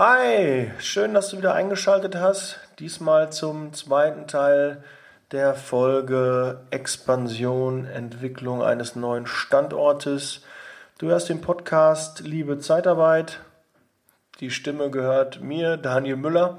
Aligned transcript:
Hi, 0.00 0.70
schön, 0.78 1.12
dass 1.12 1.30
du 1.30 1.38
wieder 1.38 1.54
eingeschaltet 1.54 2.14
hast. 2.14 2.60
Diesmal 2.78 3.32
zum 3.32 3.72
zweiten 3.72 4.28
Teil 4.28 4.84
der 5.32 5.56
Folge 5.56 6.60
Expansion, 6.70 7.84
Entwicklung 7.84 8.62
eines 8.62 8.94
neuen 8.94 9.26
Standortes. 9.26 10.42
Du 10.98 11.08
hörst 11.08 11.28
den 11.28 11.40
Podcast 11.40 12.20
Liebe 12.20 12.60
Zeitarbeit. 12.60 13.40
Die 14.38 14.52
Stimme 14.52 14.88
gehört 14.88 15.40
mir, 15.40 15.76
Daniel 15.76 16.14
Müller. 16.14 16.58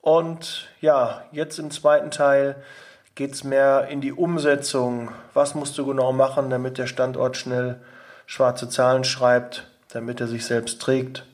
Und 0.00 0.68
ja, 0.80 1.24
jetzt 1.32 1.58
im 1.58 1.72
zweiten 1.72 2.12
Teil 2.12 2.62
geht 3.16 3.32
es 3.32 3.42
mehr 3.42 3.88
in 3.88 4.00
die 4.00 4.12
Umsetzung. 4.12 5.10
Was 5.34 5.56
musst 5.56 5.76
du 5.78 5.84
genau 5.84 6.12
machen, 6.12 6.48
damit 6.48 6.78
der 6.78 6.86
Standort 6.86 7.36
schnell 7.36 7.80
schwarze 8.24 8.68
Zahlen 8.68 9.02
schreibt, 9.02 9.66
damit 9.88 10.20
er 10.20 10.28
sich 10.28 10.46
selbst 10.46 10.80
trägt? 10.80 11.24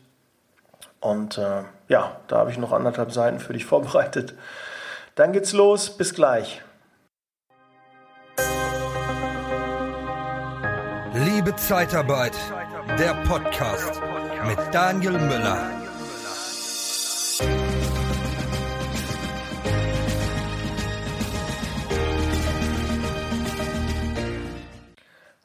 Und 1.03 1.37
äh, 1.37 1.65
ja, 1.89 2.17
da 2.29 2.39
habe 2.39 2.51
ich 2.51 2.59
noch 2.59 2.73
anderthalb 2.73 3.13
Seiten 3.13 3.41
für 3.41 3.53
dich 3.53 3.65
vorbereitet. 3.67 4.35
Dann 5.15 5.33
geht's 5.33 5.53
los. 5.53 5.97
Bis 5.97 6.15
gleich. 6.15 6.63
Liebe 11.15 11.55
Zeitarbeit, 11.57 12.33
der 12.99 13.15
Podcast 13.29 14.01
mit 14.47 14.59
Daniel 14.73 15.19
Müller. 15.19 15.82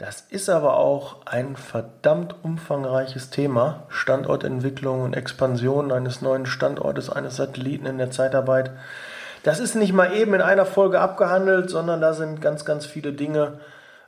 Das 0.07 0.21
ist 0.29 0.47
aber 0.47 0.77
auch 0.77 1.17
ein 1.25 1.57
verdammt 1.57 2.33
umfangreiches 2.41 3.29
Thema. 3.29 3.83
Standortentwicklung 3.89 5.01
und 5.01 5.13
Expansion 5.13 5.91
eines 5.91 6.21
neuen 6.21 6.45
Standortes, 6.45 7.09
eines 7.09 7.35
Satelliten 7.35 7.85
in 7.85 7.97
der 7.97 8.09
Zeitarbeit. 8.09 8.71
Das 9.43 9.59
ist 9.59 9.75
nicht 9.75 9.91
mal 9.91 10.15
eben 10.15 10.33
in 10.33 10.39
einer 10.39 10.65
Folge 10.65 11.01
abgehandelt, 11.01 11.69
sondern 11.69 11.99
da 11.99 12.13
sind 12.13 12.39
ganz, 12.39 12.63
ganz 12.63 12.85
viele 12.85 13.11
Dinge 13.11 13.59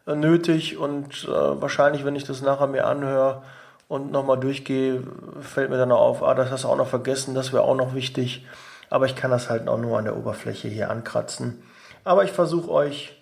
äh, 0.07 0.15
nötig 0.15 0.77
und 0.77 1.25
äh, 1.25 1.31
wahrscheinlich, 1.61 2.05
wenn 2.05 2.15
ich 2.15 2.23
das 2.23 2.41
nachher 2.41 2.67
mir 2.67 2.87
anhöre 2.87 3.41
und 3.89 4.09
nochmal 4.09 4.39
durchgehe, 4.39 5.03
fällt 5.41 5.69
mir 5.69 5.77
dann 5.77 5.91
auch 5.91 5.99
auf, 5.99 6.23
ah, 6.23 6.33
das 6.33 6.49
hast 6.49 6.63
du 6.63 6.69
auch 6.69 6.77
noch 6.77 6.87
vergessen, 6.87 7.35
das 7.35 7.51
wäre 7.51 7.63
auch 7.63 7.75
noch 7.75 7.93
wichtig. 7.93 8.47
Aber 8.89 9.05
ich 9.05 9.17
kann 9.17 9.31
das 9.31 9.49
halt 9.49 9.67
auch 9.67 9.77
nur 9.77 9.97
an 9.97 10.05
der 10.05 10.15
Oberfläche 10.15 10.69
hier 10.69 10.91
ankratzen. 10.91 11.61
Aber 12.05 12.23
ich 12.23 12.31
versuche 12.31 12.71
euch 12.71 13.18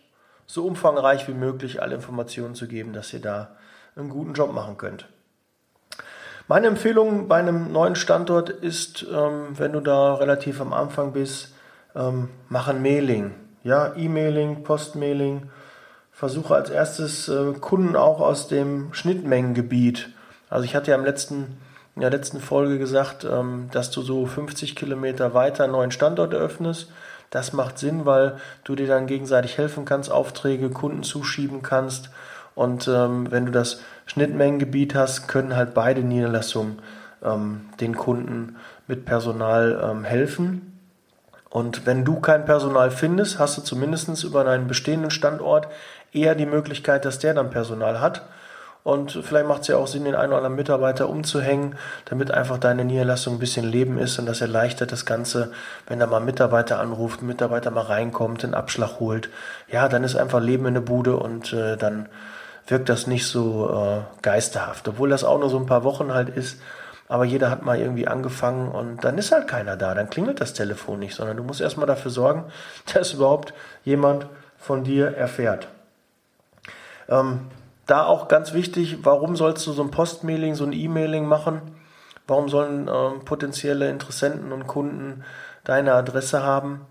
so 0.47 0.65
umfangreich 0.65 1.27
wie 1.27 1.33
möglich 1.33 1.81
alle 1.81 1.95
Informationen 1.95 2.55
zu 2.55 2.67
geben, 2.67 2.93
dass 2.93 3.13
ihr 3.13 3.21
da 3.21 3.55
einen 3.95 4.09
guten 4.09 4.33
Job 4.33 4.53
machen 4.53 4.77
könnt. 4.77 5.05
Meine 6.47 6.67
Empfehlung 6.67 7.27
bei 7.27 7.35
einem 7.35 7.73
neuen 7.73 7.95
Standort 7.95 8.49
ist, 8.49 9.05
ähm, 9.13 9.49
wenn 9.57 9.73
du 9.73 9.81
da 9.81 10.15
relativ 10.15 10.61
am 10.61 10.71
Anfang 10.71 11.11
bist, 11.11 11.53
ähm, 11.93 12.29
mach 12.47 12.69
ein 12.69 12.81
Mailing. 12.81 13.33
Ja, 13.63 13.93
E-Mailing, 13.95 14.63
Postmailing. 14.63 15.49
Versuche 16.11 16.55
als 16.55 16.69
erstes 16.69 17.27
äh, 17.27 17.51
Kunden 17.59 17.97
auch 17.97 18.21
aus 18.21 18.47
dem 18.47 18.93
Schnittmengengebiet. 18.93 20.09
Also 20.49 20.63
ich 20.63 20.73
hatte 20.73 20.91
ja 20.91 20.97
im 20.97 21.03
letzten, 21.03 21.57
in 21.95 22.01
der 22.01 22.11
letzten 22.11 22.39
Folge 22.39 22.79
gesagt, 22.79 23.25
ähm, 23.25 23.67
dass 23.73 23.91
du 23.91 24.01
so 24.01 24.25
50 24.25 24.77
Kilometer 24.77 25.33
weiter 25.33 25.65
einen 25.65 25.73
neuen 25.73 25.91
Standort 25.91 26.33
eröffnest. 26.33 26.89
Das 27.29 27.53
macht 27.53 27.77
Sinn, 27.77 28.05
weil 28.05 28.37
du 28.63 28.75
dir 28.75 28.87
dann 28.87 29.07
gegenseitig 29.07 29.57
helfen 29.57 29.85
kannst, 29.85 30.11
Aufträge, 30.11 30.69
Kunden 30.69 31.03
zuschieben 31.03 31.61
kannst. 31.61 32.09
Und 32.55 32.87
ähm, 32.87 33.29
wenn 33.31 33.45
du 33.45 33.51
das 33.51 33.81
Schnittmengengebiet 34.05 34.95
hast, 34.95 35.27
können 35.27 35.55
halt 35.55 35.73
beide 35.73 36.01
Niederlassungen 36.01 36.79
ähm, 37.23 37.69
den 37.79 37.95
Kunden 37.95 38.55
mit 38.87 39.05
Personal 39.05 39.79
ähm, 39.83 40.03
helfen. 40.03 40.79
Und 41.49 41.85
wenn 41.85 42.05
du 42.05 42.19
kein 42.19 42.45
Personal 42.45 42.91
findest, 42.91 43.39
hast 43.39 43.57
du 43.57 43.61
zumindest 43.61 44.23
über 44.23 44.43
deinen 44.43 44.67
bestehenden 44.67 45.11
Standort 45.11 45.67
eher 46.11 46.35
die 46.35 46.45
Möglichkeit, 46.45 47.05
dass 47.05 47.19
der 47.19 47.33
dann 47.33 47.49
Personal 47.49 48.01
hat. 48.01 48.23
Und 48.87 49.11
vielleicht 49.11 49.49
macht 49.49 49.63
es 49.63 49.67
ja 49.67 49.75
auch 49.75 49.85
Sinn, 49.85 50.05
den 50.05 50.15
einen 50.15 50.29
oder 50.29 50.37
anderen 50.37 50.55
Mitarbeiter 50.55 51.09
umzuhängen, 51.09 51.75
damit 52.05 52.31
einfach 52.31 52.57
deine 52.57 52.85
Niederlassung 52.85 53.35
ein 53.35 53.39
bisschen 53.39 53.65
Leben 53.65 53.97
ist 53.97 54.17
und 54.17 54.25
das 54.25 54.39
erleichtert 54.39 54.93
das 54.93 55.05
Ganze, 55.05 55.51
wenn 55.87 55.99
da 55.99 56.07
mal 56.07 56.21
ein 56.21 56.25
Mitarbeiter 56.25 56.79
anruft, 56.79 57.21
ein 57.21 57.27
Mitarbeiter 57.27 57.69
mal 57.69 57.81
reinkommt, 57.81 58.43
den 58.43 58.53
Abschlag 58.53 59.01
holt. 59.01 59.27
Ja, 59.69 59.89
dann 59.89 60.05
ist 60.05 60.15
einfach 60.15 60.39
Leben 60.39 60.67
in 60.67 60.75
der 60.75 60.81
Bude 60.81 61.17
und 61.17 61.51
äh, 61.51 61.75
dann 61.75 62.07
wirkt 62.67 62.87
das 62.87 63.07
nicht 63.07 63.27
so 63.27 63.69
äh, 63.69 64.21
geisterhaft. 64.21 64.87
Obwohl 64.87 65.09
das 65.09 65.25
auch 65.25 65.37
nur 65.37 65.49
so 65.49 65.59
ein 65.59 65.65
paar 65.65 65.83
Wochen 65.83 66.13
halt 66.13 66.29
ist. 66.29 66.57
Aber 67.09 67.25
jeder 67.25 67.49
hat 67.49 67.63
mal 67.63 67.77
irgendwie 67.77 68.07
angefangen 68.07 68.71
und 68.71 69.03
dann 69.03 69.17
ist 69.17 69.33
halt 69.33 69.49
keiner 69.49 69.75
da. 69.75 69.95
Dann 69.95 70.09
klingelt 70.09 70.39
das 70.39 70.53
Telefon 70.53 70.99
nicht, 70.99 71.13
sondern 71.13 71.35
du 71.35 71.43
musst 71.43 71.59
erstmal 71.59 71.87
dafür 71.87 72.11
sorgen, 72.11 72.45
dass 72.93 73.11
überhaupt 73.11 73.53
jemand 73.83 74.27
von 74.57 74.85
dir 74.85 75.07
erfährt. 75.07 75.67
Ähm, 77.09 77.41
da 77.87 78.05
auch 78.05 78.27
ganz 78.27 78.53
wichtig, 78.53 78.99
warum 79.03 79.35
sollst 79.35 79.65
du 79.65 79.71
so 79.71 79.81
ein 79.81 79.91
Postmailing, 79.91 80.55
so 80.55 80.65
ein 80.65 80.73
E-Mailing 80.73 81.25
machen? 81.25 81.61
Warum 82.27 82.49
sollen 82.49 82.89
ähm, 82.89 83.23
potenzielle 83.23 83.89
Interessenten 83.89 84.51
und 84.51 84.67
Kunden 84.67 85.23
deine 85.63 85.93
Adresse 85.93 86.43
haben? 86.43 86.81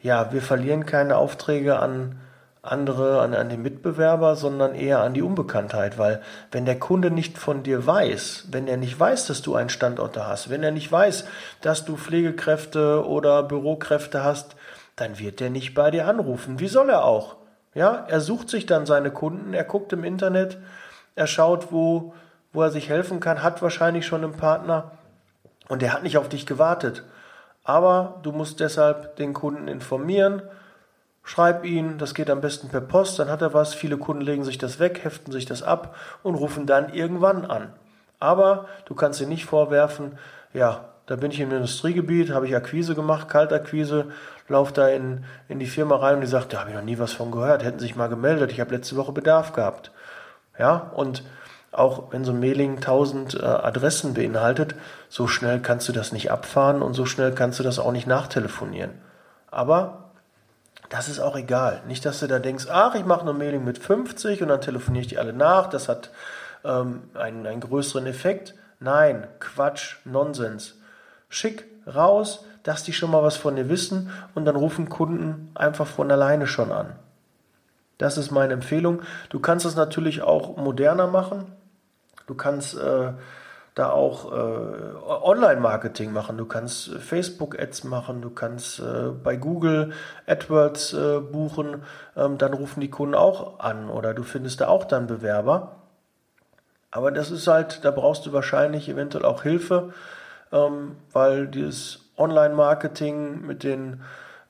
Ja, 0.00 0.32
wir 0.32 0.42
verlieren 0.42 0.86
keine 0.86 1.16
Aufträge 1.16 1.78
an 1.78 2.20
andere, 2.64 3.20
an, 3.20 3.34
an 3.34 3.48
den 3.50 3.62
Mitbewerber, 3.62 4.36
sondern 4.36 4.74
eher 4.74 5.00
an 5.00 5.12
die 5.12 5.22
Unbekanntheit, 5.22 5.98
weil 5.98 6.22
wenn 6.50 6.64
der 6.64 6.78
Kunde 6.78 7.10
nicht 7.10 7.36
von 7.36 7.62
dir 7.62 7.86
weiß, 7.86 8.46
wenn 8.50 8.68
er 8.68 8.78
nicht 8.78 8.98
weiß, 8.98 9.26
dass 9.26 9.42
du 9.42 9.54
einen 9.54 9.68
Standort 9.68 10.16
da 10.16 10.28
hast, 10.28 10.48
wenn 10.48 10.62
er 10.62 10.70
nicht 10.70 10.90
weiß, 10.90 11.26
dass 11.60 11.84
du 11.84 11.96
Pflegekräfte 11.96 13.06
oder 13.06 13.42
Bürokräfte 13.42 14.24
hast, 14.24 14.56
dann 14.96 15.18
wird 15.18 15.40
er 15.40 15.50
nicht 15.50 15.74
bei 15.74 15.90
dir 15.90 16.08
anrufen. 16.08 16.58
Wie 16.58 16.68
soll 16.68 16.88
er 16.88 17.04
auch? 17.04 17.36
Ja, 17.74 18.04
er 18.08 18.20
sucht 18.20 18.48
sich 18.48 18.66
dann 18.66 18.86
seine 18.86 19.10
Kunden, 19.10 19.52
er 19.52 19.64
guckt 19.64 19.92
im 19.92 20.04
Internet, 20.04 20.58
er 21.16 21.26
schaut, 21.26 21.72
wo, 21.72 22.14
wo 22.52 22.62
er 22.62 22.70
sich 22.70 22.88
helfen 22.88 23.20
kann, 23.20 23.42
hat 23.42 23.62
wahrscheinlich 23.62 24.06
schon 24.06 24.22
einen 24.22 24.36
Partner 24.36 24.92
und 25.68 25.82
er 25.82 25.92
hat 25.92 26.04
nicht 26.04 26.16
auf 26.16 26.28
dich 26.28 26.46
gewartet. 26.46 27.04
Aber 27.64 28.20
du 28.22 28.30
musst 28.30 28.60
deshalb 28.60 29.16
den 29.16 29.32
Kunden 29.32 29.68
informieren, 29.68 30.42
schreib 31.24 31.64
ihn, 31.64 31.98
das 31.98 32.14
geht 32.14 32.30
am 32.30 32.40
besten 32.40 32.68
per 32.68 32.80
Post, 32.80 33.18
dann 33.18 33.30
hat 33.30 33.42
er 33.42 33.54
was, 33.54 33.74
viele 33.74 33.96
Kunden 33.96 34.22
legen 34.22 34.44
sich 34.44 34.58
das 34.58 34.78
weg, 34.78 35.02
heften 35.02 35.32
sich 35.32 35.46
das 35.46 35.62
ab 35.62 35.96
und 36.22 36.36
rufen 36.36 36.66
dann 36.66 36.92
irgendwann 36.92 37.44
an. 37.44 37.72
Aber 38.20 38.66
du 38.84 38.94
kannst 38.94 39.18
dir 39.18 39.26
nicht 39.26 39.46
vorwerfen, 39.46 40.18
ja, 40.52 40.93
da 41.06 41.16
bin 41.16 41.30
ich 41.30 41.40
im 41.40 41.52
Industriegebiet, 41.52 42.30
habe 42.30 42.46
ich 42.46 42.56
Akquise 42.56 42.94
gemacht, 42.94 43.28
Kaltakquise, 43.28 44.06
laufe 44.48 44.72
da 44.72 44.88
in, 44.88 45.24
in 45.48 45.58
die 45.58 45.66
Firma 45.66 45.96
rein 45.96 46.16
und 46.16 46.20
die 46.22 46.26
sagt, 46.26 46.52
da 46.52 46.60
habe 46.60 46.70
ich 46.70 46.76
noch 46.76 46.82
nie 46.82 46.98
was 46.98 47.12
von 47.12 47.30
gehört, 47.30 47.62
hätten 47.62 47.78
sich 47.78 47.96
mal 47.96 48.08
gemeldet, 48.08 48.52
ich 48.52 48.60
habe 48.60 48.74
letzte 48.74 48.96
Woche 48.96 49.12
Bedarf 49.12 49.52
gehabt. 49.52 49.90
Ja, 50.58 50.92
und 50.94 51.22
auch 51.72 52.12
wenn 52.12 52.24
so 52.24 52.32
ein 52.32 52.40
Mailing 52.40 52.76
1000 52.76 53.34
äh, 53.34 53.44
Adressen 53.44 54.14
beinhaltet, 54.14 54.76
so 55.08 55.26
schnell 55.26 55.60
kannst 55.60 55.88
du 55.88 55.92
das 55.92 56.12
nicht 56.12 56.30
abfahren 56.30 56.80
und 56.80 56.94
so 56.94 57.04
schnell 57.04 57.32
kannst 57.32 57.58
du 57.58 57.64
das 57.64 57.78
auch 57.78 57.92
nicht 57.92 58.06
nachtelefonieren. 58.06 58.92
Aber 59.50 60.10
das 60.88 61.08
ist 61.08 61.18
auch 61.18 61.36
egal. 61.36 61.82
Nicht, 61.88 62.06
dass 62.06 62.20
du 62.20 62.28
da 62.28 62.38
denkst, 62.38 62.66
ach, 62.70 62.94
ich 62.94 63.04
mache 63.04 63.24
nur 63.24 63.34
Mailing 63.34 63.64
mit 63.64 63.78
50 63.78 64.42
und 64.42 64.48
dann 64.48 64.60
telefoniere 64.60 65.02
ich 65.02 65.08
die 65.08 65.18
alle 65.18 65.32
nach, 65.32 65.68
das 65.68 65.88
hat 65.88 66.10
ähm, 66.64 67.02
einen, 67.14 67.46
einen 67.46 67.60
größeren 67.60 68.06
Effekt. 68.06 68.54
Nein, 68.78 69.26
Quatsch, 69.40 69.96
Nonsens 70.04 70.76
schick 71.34 71.66
raus, 71.86 72.44
dass 72.62 72.84
die 72.84 72.92
schon 72.92 73.10
mal 73.10 73.22
was 73.22 73.36
von 73.36 73.56
dir 73.56 73.68
wissen 73.68 74.10
und 74.34 74.44
dann 74.44 74.56
rufen 74.56 74.88
Kunden 74.88 75.50
einfach 75.54 75.86
von 75.86 76.10
alleine 76.10 76.46
schon 76.46 76.70
an. 76.72 76.94
Das 77.98 78.16
ist 78.16 78.30
meine 78.30 78.54
Empfehlung. 78.54 79.02
Du 79.28 79.40
kannst 79.40 79.66
es 79.66 79.76
natürlich 79.76 80.22
auch 80.22 80.56
moderner 80.56 81.06
machen. 81.06 81.46
Du 82.26 82.34
kannst 82.34 82.76
äh, 82.76 83.12
da 83.74 83.90
auch 83.90 84.32
äh, 84.32 84.94
Online-Marketing 85.06 86.12
machen. 86.12 86.38
Du 86.38 86.46
kannst 86.46 86.94
Facebook-Ads 86.94 87.84
machen. 87.84 88.22
Du 88.22 88.30
kannst 88.30 88.80
äh, 88.80 89.10
bei 89.10 89.36
Google 89.36 89.92
AdWords 90.26 90.94
äh, 90.94 91.20
buchen. 91.20 91.82
Ähm, 92.16 92.38
dann 92.38 92.54
rufen 92.54 92.80
die 92.80 92.90
Kunden 92.90 93.14
auch 93.14 93.60
an 93.60 93.90
oder 93.90 94.14
du 94.14 94.22
findest 94.22 94.60
da 94.60 94.68
auch 94.68 94.84
dann 94.84 95.06
Bewerber. 95.06 95.76
Aber 96.90 97.10
das 97.10 97.30
ist 97.30 97.48
halt, 97.48 97.84
da 97.84 97.90
brauchst 97.90 98.24
du 98.24 98.32
wahrscheinlich 98.32 98.88
eventuell 98.88 99.24
auch 99.24 99.42
Hilfe 99.42 99.92
ähm, 100.52 100.96
weil 101.12 101.46
dieses 101.46 102.00
Online-Marketing 102.16 103.46
mit 103.46 103.64
den, 103.64 104.02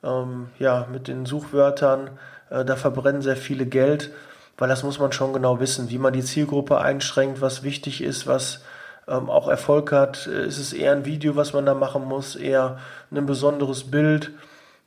ähm, 0.03 0.49
ja, 0.59 0.87
mit 0.91 1.09
den 1.09 1.27
Suchwörtern, 1.27 2.11
äh, 2.51 2.65
da 2.65 2.77
verbrennen 2.77 3.23
sehr 3.23 3.37
viele 3.37 3.67
Geld, 3.67 4.11
weil 4.59 4.69
das 4.69 4.83
muss 4.83 4.99
man 4.99 5.13
schon 5.13 5.33
genau 5.33 5.61
wissen, 5.61 5.91
wie 5.91 5.99
man 5.99 6.13
die 6.13 6.25
Zielgruppe 6.25 6.79
einschränkt, 6.79 7.41
was 7.41 7.63
wichtig 7.63 8.03
ist, 8.03 8.27
was 8.27 8.63
ähm, 9.09 9.29
auch 9.29 9.49
Erfolg 9.49 9.93
hat. 9.93 10.27
Ist 10.27 10.59
es 10.59 10.73
eher 10.73 10.93
ein 10.93 11.05
Video, 11.05 11.37
was 11.37 11.53
man 11.53 11.67
da 11.67 11.75
machen 11.75 12.05
muss, 12.05 12.37
eher 12.37 12.79
ein 13.11 13.27
besonderes 13.27 13.91
Bild? 13.91 14.31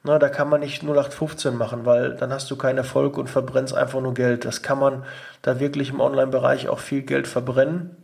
Na, 0.04 0.20
da 0.20 0.30
kann 0.30 0.50
man 0.50 0.62
nicht 0.62 0.84
0815 0.84 1.56
machen, 1.56 1.86
weil 1.86 2.16
dann 2.16 2.32
hast 2.32 2.50
du 2.50 2.56
keinen 2.56 2.78
Erfolg 2.78 3.18
und 3.18 3.30
verbrennst 3.30 3.74
einfach 3.74 4.00
nur 4.00 4.14
Geld. 4.14 4.46
Das 4.46 4.62
kann 4.62 4.80
man 4.80 5.04
da 5.42 5.60
wirklich 5.60 5.90
im 5.90 6.00
Online-Bereich 6.00 6.70
auch 6.70 6.80
viel 6.80 7.02
Geld 7.02 7.28
verbrennen. 7.28 7.96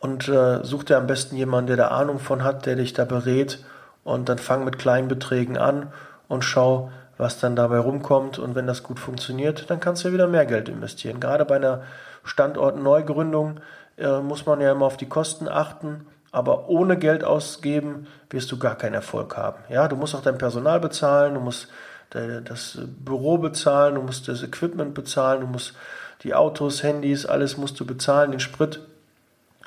Und 0.00 0.28
äh, 0.28 0.64
such 0.64 0.84
dir 0.84 0.96
am 0.96 1.06
besten 1.06 1.36
jemanden, 1.36 1.68
der 1.68 1.76
da 1.76 1.88
Ahnung 1.88 2.18
von 2.18 2.44
hat, 2.44 2.66
der 2.66 2.76
dich 2.76 2.92
da 2.92 3.04
berät 3.04 3.64
und 4.04 4.28
dann 4.28 4.38
fang 4.38 4.64
mit 4.64 4.78
kleinen 4.78 5.08
Beträgen 5.08 5.58
an 5.58 5.92
und 6.28 6.44
schau, 6.44 6.90
was 7.16 7.40
dann 7.40 7.56
dabei 7.56 7.78
rumkommt 7.78 8.38
und 8.38 8.54
wenn 8.54 8.66
das 8.66 8.82
gut 8.82 9.00
funktioniert, 9.00 9.70
dann 9.70 9.80
kannst 9.80 10.04
du 10.04 10.08
ja 10.08 10.14
wieder 10.14 10.28
mehr 10.28 10.46
Geld 10.46 10.68
investieren. 10.68 11.18
Gerade 11.18 11.44
bei 11.44 11.56
einer 11.56 11.82
Standortneugründung 12.24 13.60
äh, 13.96 14.20
muss 14.20 14.46
man 14.46 14.60
ja 14.60 14.72
immer 14.72 14.86
auf 14.86 14.96
die 14.96 15.08
Kosten 15.08 15.48
achten, 15.48 16.06
aber 16.30 16.68
ohne 16.68 16.96
Geld 16.96 17.24
ausgeben 17.24 18.06
wirst 18.30 18.52
du 18.52 18.58
gar 18.58 18.76
keinen 18.76 18.94
Erfolg 18.94 19.36
haben. 19.36 19.58
Ja, 19.68 19.88
du 19.88 19.96
musst 19.96 20.14
auch 20.14 20.22
dein 20.22 20.38
Personal 20.38 20.78
bezahlen, 20.78 21.34
du 21.34 21.40
musst 21.40 21.68
das 22.10 22.78
Büro 23.04 23.38
bezahlen, 23.38 23.96
du 23.96 24.02
musst 24.02 24.28
das 24.28 24.42
Equipment 24.42 24.94
bezahlen, 24.94 25.42
du 25.42 25.46
musst 25.46 25.74
die 26.22 26.34
Autos, 26.34 26.82
Handys, 26.82 27.26
alles 27.26 27.56
musst 27.56 27.78
du 27.80 27.86
bezahlen, 27.86 28.30
den 28.30 28.40
Sprit. 28.40 28.80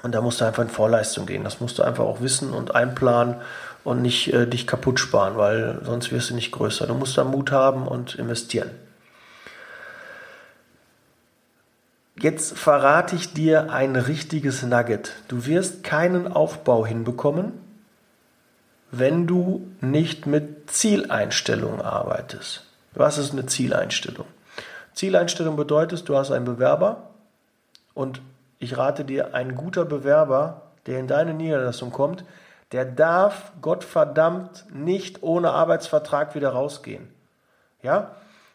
Und 0.04 0.14
da 0.14 0.22
musst 0.22 0.42
du 0.42 0.46
einfach 0.46 0.64
in 0.64 0.70
Vorleistung 0.70 1.26
gehen. 1.26 1.44
Das 1.44 1.60
musst 1.60 1.78
du 1.78 1.84
einfach 1.84 2.04
auch 2.04 2.22
wissen 2.22 2.54
und 2.54 2.74
einplanen 2.74 3.36
und 3.84 4.02
nicht 4.02 4.34
äh, 4.34 4.48
dich 4.48 4.68
kaputt 4.68 5.00
sparen, 5.00 5.38
weil 5.38 5.80
sonst 5.84 6.12
wirst 6.12 6.30
du 6.30 6.36
nicht 6.36 6.52
größer. 6.52 6.88
Du 6.88 6.94
musst 6.94 7.18
da 7.18 7.24
Mut 7.24 7.52
haben 7.52 7.88
und 7.88 8.16
investieren. 8.16 8.72
Jetzt 12.20 12.58
verrate 12.58 13.16
ich 13.16 13.34
dir 13.34 13.72
ein 13.72 13.96
richtiges 13.96 14.62
Nugget. 14.62 15.14
Du 15.28 15.46
wirst 15.46 15.84
keinen 15.84 16.32
Aufbau 16.32 16.86
hinbekommen, 16.86 17.54
wenn 18.92 19.26
du 19.26 19.68
nicht 19.82 20.28
mit 20.28 20.70
Zieleinstellungen 20.70 21.82
arbeitest. 21.82 22.64
Was 22.94 23.18
ist 23.18 23.32
eine 23.32 23.46
Zieleinstellung? 23.48 24.28
Zieleinstellung 24.94 25.56
bedeutet, 25.56 26.08
du 26.08 26.18
hast 26.18 26.32
einen 26.32 26.46
Bewerber 26.46 27.10
und 27.94 28.22
ich 28.62 28.78
rate 28.78 29.04
dir, 29.04 29.34
ein 29.34 29.56
guter 29.56 29.86
Bewerber, 29.86 30.62
der 30.86 31.00
in 31.00 31.08
deine 31.08 31.34
Niederlassung 31.34 31.92
kommt, 31.92 32.24
der 32.72 32.86
darf 32.86 33.52
Gottverdammt 33.62 34.66
nicht 34.72 35.24
ohne 35.24 35.52
Arbeitsvertrag 35.52 36.36
wieder 36.36 36.50
rausgehen. 36.50 37.10
Ja? 37.82 38.12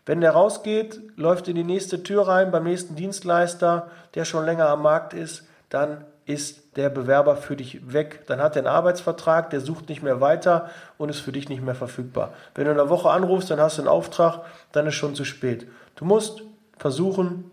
Wenn 0.06 0.20
der 0.20 0.30
rausgeht, 0.30 1.00
läuft 1.16 1.48
in 1.48 1.56
die 1.56 1.64
nächste 1.64 2.04
Tür 2.04 2.28
rein 2.28 2.52
beim 2.52 2.64
nächsten 2.64 2.94
Dienstleister, 2.94 3.90
der 4.14 4.24
schon 4.24 4.44
länger 4.44 4.68
am 4.68 4.82
Markt 4.82 5.12
ist, 5.12 5.46
dann 5.68 6.04
ist 6.24 6.76
der 6.76 6.88
Bewerber 6.88 7.36
für 7.36 7.56
dich 7.56 7.92
weg. 7.92 8.22
Dann 8.26 8.40
hat 8.40 8.54
er 8.54 8.60
einen 8.60 8.74
Arbeitsvertrag, 8.74 9.50
der 9.50 9.60
sucht 9.60 9.88
nicht 9.88 10.02
mehr 10.02 10.20
weiter 10.20 10.70
und 10.98 11.08
ist 11.08 11.20
für 11.20 11.32
dich 11.32 11.48
nicht 11.48 11.62
mehr 11.62 11.74
verfügbar. 11.74 12.32
Wenn 12.54 12.66
du 12.66 12.70
in 12.70 12.78
einer 12.78 12.88
Woche 12.88 13.10
anrufst, 13.10 13.50
dann 13.50 13.60
hast 13.60 13.78
du 13.78 13.82
einen 13.82 13.88
Auftrag, 13.88 14.42
dann 14.70 14.86
ist 14.86 14.94
schon 14.94 15.16
zu 15.16 15.24
spät. 15.24 15.66
Du 15.96 16.04
musst 16.04 16.42
versuchen, 16.78 17.50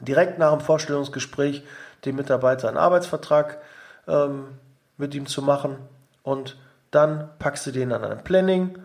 direkt 0.00 0.38
nach 0.38 0.52
dem 0.52 0.60
Vorstellungsgespräch 0.60 1.62
dem 2.04 2.16
Mitarbeiter 2.16 2.68
einen 2.68 2.76
Arbeitsvertrag 2.76 3.58
ähm, 4.06 4.58
mit 4.96 5.14
ihm 5.14 5.26
zu 5.26 5.42
machen 5.42 5.76
und 6.22 6.56
dann 6.90 7.30
packst 7.38 7.66
du 7.66 7.70
den 7.70 7.92
an 7.92 8.04
ein 8.04 8.24
Planning, 8.24 8.78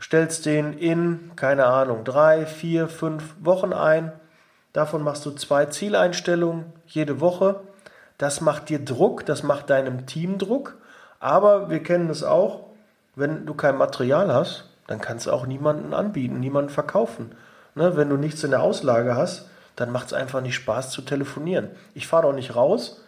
stellst 0.00 0.46
den 0.46 0.72
in, 0.72 1.32
keine 1.36 1.66
Ahnung, 1.66 2.04
drei, 2.04 2.46
vier, 2.46 2.88
fünf 2.88 3.34
Wochen 3.40 3.72
ein. 3.72 4.12
Davon 4.72 5.02
machst 5.02 5.24
du 5.26 5.32
zwei 5.32 5.66
Zieleinstellungen 5.66 6.72
jede 6.86 7.20
Woche. 7.20 7.60
Das 8.18 8.40
macht 8.40 8.68
dir 8.68 8.84
Druck, 8.84 9.26
das 9.26 9.42
macht 9.42 9.70
deinem 9.70 10.06
Team 10.06 10.38
Druck. 10.38 10.76
Aber 11.18 11.70
wir 11.70 11.82
kennen 11.82 12.10
es 12.10 12.22
auch, 12.22 12.66
wenn 13.14 13.46
du 13.46 13.54
kein 13.54 13.76
Material 13.76 14.32
hast, 14.32 14.68
dann 14.86 15.00
kannst 15.00 15.26
du 15.26 15.32
auch 15.32 15.46
niemanden 15.46 15.94
anbieten, 15.94 16.38
niemanden 16.38 16.70
verkaufen. 16.70 17.34
Ne, 17.74 17.96
wenn 17.96 18.08
du 18.08 18.16
nichts 18.16 18.44
in 18.44 18.52
der 18.52 18.62
Auslage 18.62 19.16
hast, 19.16 19.50
dann 19.76 19.92
macht 19.92 20.08
es 20.08 20.12
einfach 20.12 20.40
nicht 20.40 20.54
Spaß 20.54 20.90
zu 20.90 21.02
telefonieren. 21.02 21.70
Ich 21.94 22.06
fahre 22.06 22.24
doch 22.24 22.32
nicht 22.32 22.56
raus 22.56 23.02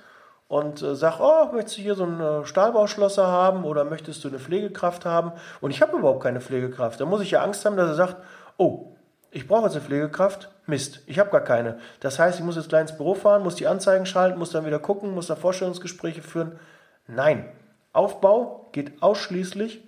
und 0.46 0.82
äh, 0.82 0.94
sag, 0.94 1.20
oh, 1.20 1.52
möchtest 1.52 1.78
du 1.78 1.82
hier 1.82 1.94
so 1.94 2.04
einen 2.04 2.20
äh, 2.20 2.46
Stahlbauschlosser 2.46 3.26
haben 3.26 3.64
oder 3.64 3.84
möchtest 3.84 4.22
du 4.24 4.28
eine 4.28 4.38
Pflegekraft 4.38 5.04
haben? 5.04 5.32
Und 5.60 5.70
ich 5.70 5.82
habe 5.82 5.96
überhaupt 5.96 6.22
keine 6.22 6.40
Pflegekraft. 6.40 7.00
Da 7.00 7.04
muss 7.06 7.22
ich 7.22 7.32
ja 7.32 7.42
Angst 7.42 7.64
haben, 7.64 7.76
dass 7.76 7.88
er 7.88 7.94
sagt, 7.94 8.16
oh, 8.56 8.92
ich 9.30 9.46
brauche 9.46 9.64
jetzt 9.64 9.76
eine 9.76 9.84
Pflegekraft. 9.84 10.50
Mist, 10.66 11.00
ich 11.06 11.18
habe 11.18 11.30
gar 11.30 11.42
keine. 11.42 11.78
Das 12.00 12.18
heißt, 12.18 12.38
ich 12.38 12.44
muss 12.44 12.56
jetzt 12.56 12.68
gleich 12.68 12.82
ins 12.82 12.96
Büro 12.96 13.14
fahren, 13.14 13.42
muss 13.42 13.56
die 13.56 13.66
Anzeigen 13.66 14.06
schalten, 14.06 14.38
muss 14.38 14.52
dann 14.52 14.66
wieder 14.66 14.78
gucken, 14.78 15.14
muss 15.14 15.26
da 15.26 15.36
Vorstellungsgespräche 15.36 16.22
führen. 16.22 16.58
Nein, 17.06 17.48
Aufbau 17.92 18.68
geht 18.72 19.02
ausschließlich, 19.02 19.82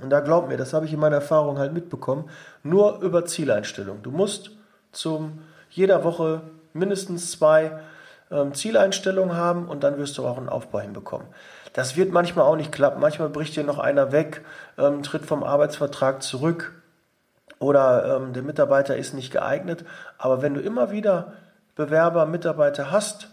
und 0.00 0.10
da 0.10 0.20
glaub 0.20 0.48
mir, 0.48 0.56
das 0.56 0.72
habe 0.72 0.86
ich 0.86 0.92
in 0.92 1.00
meiner 1.00 1.16
Erfahrung 1.16 1.58
halt 1.58 1.72
mitbekommen, 1.72 2.28
nur 2.62 3.00
über 3.00 3.24
Zieleinstellung. 3.24 4.02
Du 4.02 4.10
musst 4.10 4.50
zum 4.90 5.40
jeder 5.72 6.04
Woche 6.04 6.42
mindestens 6.74 7.30
zwei 7.30 7.72
ähm, 8.30 8.54
Zieleinstellungen 8.54 9.36
haben 9.36 9.68
und 9.68 9.82
dann 9.84 9.98
wirst 9.98 10.18
du 10.18 10.26
auch 10.26 10.36
einen 10.36 10.48
Aufbau 10.48 10.80
hinbekommen. 10.80 11.26
Das 11.72 11.96
wird 11.96 12.12
manchmal 12.12 12.44
auch 12.44 12.56
nicht 12.56 12.72
klappen. 12.72 13.00
Manchmal 13.00 13.30
bricht 13.30 13.56
dir 13.56 13.64
noch 13.64 13.78
einer 13.78 14.12
weg, 14.12 14.42
ähm, 14.78 15.02
tritt 15.02 15.24
vom 15.24 15.42
Arbeitsvertrag 15.42 16.22
zurück 16.22 16.72
oder 17.58 18.16
ähm, 18.16 18.32
der 18.34 18.42
Mitarbeiter 18.42 18.96
ist 18.96 19.14
nicht 19.14 19.32
geeignet. 19.32 19.84
Aber 20.18 20.42
wenn 20.42 20.54
du 20.54 20.60
immer 20.60 20.90
wieder 20.90 21.32
Bewerber, 21.74 22.26
Mitarbeiter 22.26 22.90
hast, 22.90 23.28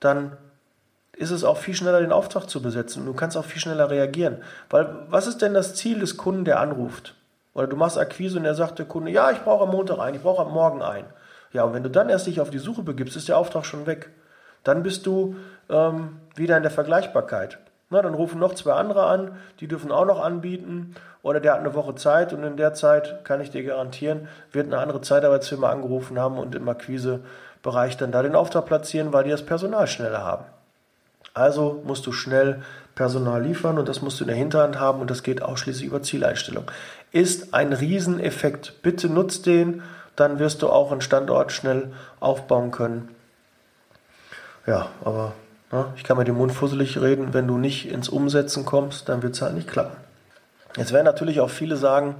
dann 0.00 0.36
ist 1.12 1.30
es 1.30 1.44
auch 1.44 1.56
viel 1.56 1.74
schneller, 1.74 2.00
den 2.00 2.12
Auftrag 2.12 2.50
zu 2.50 2.60
besetzen. 2.60 3.06
Du 3.06 3.14
kannst 3.14 3.36
auch 3.36 3.44
viel 3.44 3.60
schneller 3.60 3.90
reagieren. 3.90 4.42
Weil 4.68 4.88
was 5.08 5.26
ist 5.26 5.40
denn 5.40 5.54
das 5.54 5.74
Ziel 5.76 6.00
des 6.00 6.16
Kunden, 6.16 6.44
der 6.44 6.58
anruft? 6.58 7.14
Oder 7.54 7.68
du 7.68 7.76
machst 7.76 7.96
Akquise 7.96 8.38
und 8.38 8.44
er 8.44 8.54
sagt 8.54 8.78
der 8.78 8.86
Kunde, 8.86 9.10
ja, 9.10 9.30
ich 9.30 9.38
brauche 9.42 9.64
am 9.64 9.70
Montag 9.70 9.98
ein, 9.98 10.14
ich 10.14 10.22
brauche 10.22 10.42
am 10.42 10.52
Morgen 10.52 10.82
ein. 10.82 11.04
Ja, 11.56 11.64
und 11.64 11.74
wenn 11.74 11.82
du 11.82 11.90
dann 11.90 12.08
erst 12.08 12.26
dich 12.26 12.40
auf 12.40 12.50
die 12.50 12.58
Suche 12.58 12.82
begibst, 12.82 13.16
ist 13.16 13.28
der 13.28 13.38
Auftrag 13.38 13.64
schon 13.64 13.86
weg 13.86 14.10
dann 14.66 14.82
bist 14.82 15.06
du 15.06 15.36
ähm, 15.68 16.18
wieder 16.34 16.56
in 16.56 16.64
der 16.64 16.72
Vergleichbarkeit. 16.72 17.58
Na, 17.88 18.02
dann 18.02 18.14
rufen 18.14 18.40
noch 18.40 18.54
zwei 18.54 18.72
andere 18.72 19.06
an, 19.06 19.36
die 19.60 19.68
dürfen 19.68 19.92
auch 19.92 20.06
noch 20.06 20.20
anbieten. 20.20 20.96
Oder 21.22 21.38
der 21.38 21.52
hat 21.52 21.60
eine 21.60 21.74
Woche 21.74 21.94
Zeit 21.94 22.32
und 22.32 22.42
in 22.42 22.56
der 22.56 22.74
Zeit, 22.74 23.24
kann 23.24 23.40
ich 23.40 23.50
dir 23.50 23.62
garantieren, 23.62 24.26
wird 24.50 24.66
eine 24.66 24.78
andere 24.78 25.00
Zeitarbeitsfirma 25.00 25.70
angerufen 25.70 26.18
haben 26.18 26.36
und 26.36 26.56
im 26.56 26.68
Akquisebereich 26.68 27.96
dann 27.96 28.10
da 28.10 28.24
den 28.24 28.34
Auftrag 28.34 28.66
platzieren, 28.66 29.12
weil 29.12 29.22
die 29.22 29.30
das 29.30 29.46
Personal 29.46 29.86
schneller 29.86 30.24
haben. 30.24 30.44
Also 31.32 31.82
musst 31.84 32.06
du 32.06 32.12
schnell 32.12 32.62
Personal 32.96 33.42
liefern 33.42 33.78
und 33.78 33.88
das 33.88 34.02
musst 34.02 34.18
du 34.18 34.24
in 34.24 34.28
der 34.28 34.36
Hinterhand 34.36 34.80
haben 34.80 35.00
und 35.00 35.10
das 35.10 35.22
geht 35.22 35.42
ausschließlich 35.42 35.86
über 35.86 36.02
Zieleinstellung. 36.02 36.64
Ist 37.12 37.54
ein 37.54 37.72
Rieseneffekt. 37.72 38.82
Bitte 38.82 39.08
nutzt 39.08 39.46
den, 39.46 39.82
dann 40.16 40.38
wirst 40.38 40.62
du 40.62 40.68
auch 40.68 40.92
einen 40.92 41.00
Standort 41.00 41.52
schnell 41.52 41.92
aufbauen 42.20 42.70
können 42.70 43.16
ja, 44.66 44.88
aber 45.04 45.32
ne, 45.70 45.92
ich 45.96 46.04
kann 46.04 46.16
mir 46.16 46.24
den 46.24 46.36
Mund 46.36 46.52
fusselig 46.52 47.00
reden, 47.00 47.32
wenn 47.32 47.46
du 47.46 47.56
nicht 47.56 47.88
ins 47.88 48.08
Umsetzen 48.08 48.64
kommst, 48.64 49.08
dann 49.08 49.22
wird 49.22 49.34
es 49.34 49.42
halt 49.42 49.54
nicht 49.54 49.68
klappen. 49.68 49.96
Jetzt 50.76 50.92
werden 50.92 51.04
natürlich 51.04 51.40
auch 51.40 51.50
viele 51.50 51.76
sagen, 51.76 52.16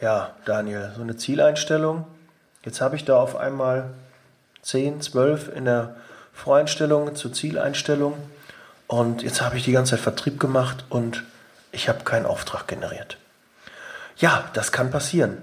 ja, 0.00 0.30
Daniel, 0.44 0.92
so 0.94 1.02
eine 1.02 1.16
Zieleinstellung, 1.16 2.06
jetzt 2.64 2.80
habe 2.80 2.96
ich 2.96 3.04
da 3.04 3.18
auf 3.18 3.36
einmal 3.36 3.90
10, 4.62 5.00
12 5.00 5.54
in 5.54 5.64
der 5.64 5.96
Voreinstellung 6.32 7.14
zur 7.16 7.32
Zieleinstellung 7.32 8.14
und 8.86 9.22
jetzt 9.22 9.40
habe 9.42 9.56
ich 9.56 9.64
die 9.64 9.72
ganze 9.72 9.92
Zeit 9.92 10.00
Vertrieb 10.00 10.38
gemacht 10.38 10.84
und 10.88 11.24
ich 11.72 11.88
habe 11.88 12.04
keinen 12.04 12.26
Auftrag 12.26 12.68
generiert. 12.68 13.18
Ja, 14.18 14.44
das 14.54 14.70
kann 14.70 14.90
passieren. 14.90 15.38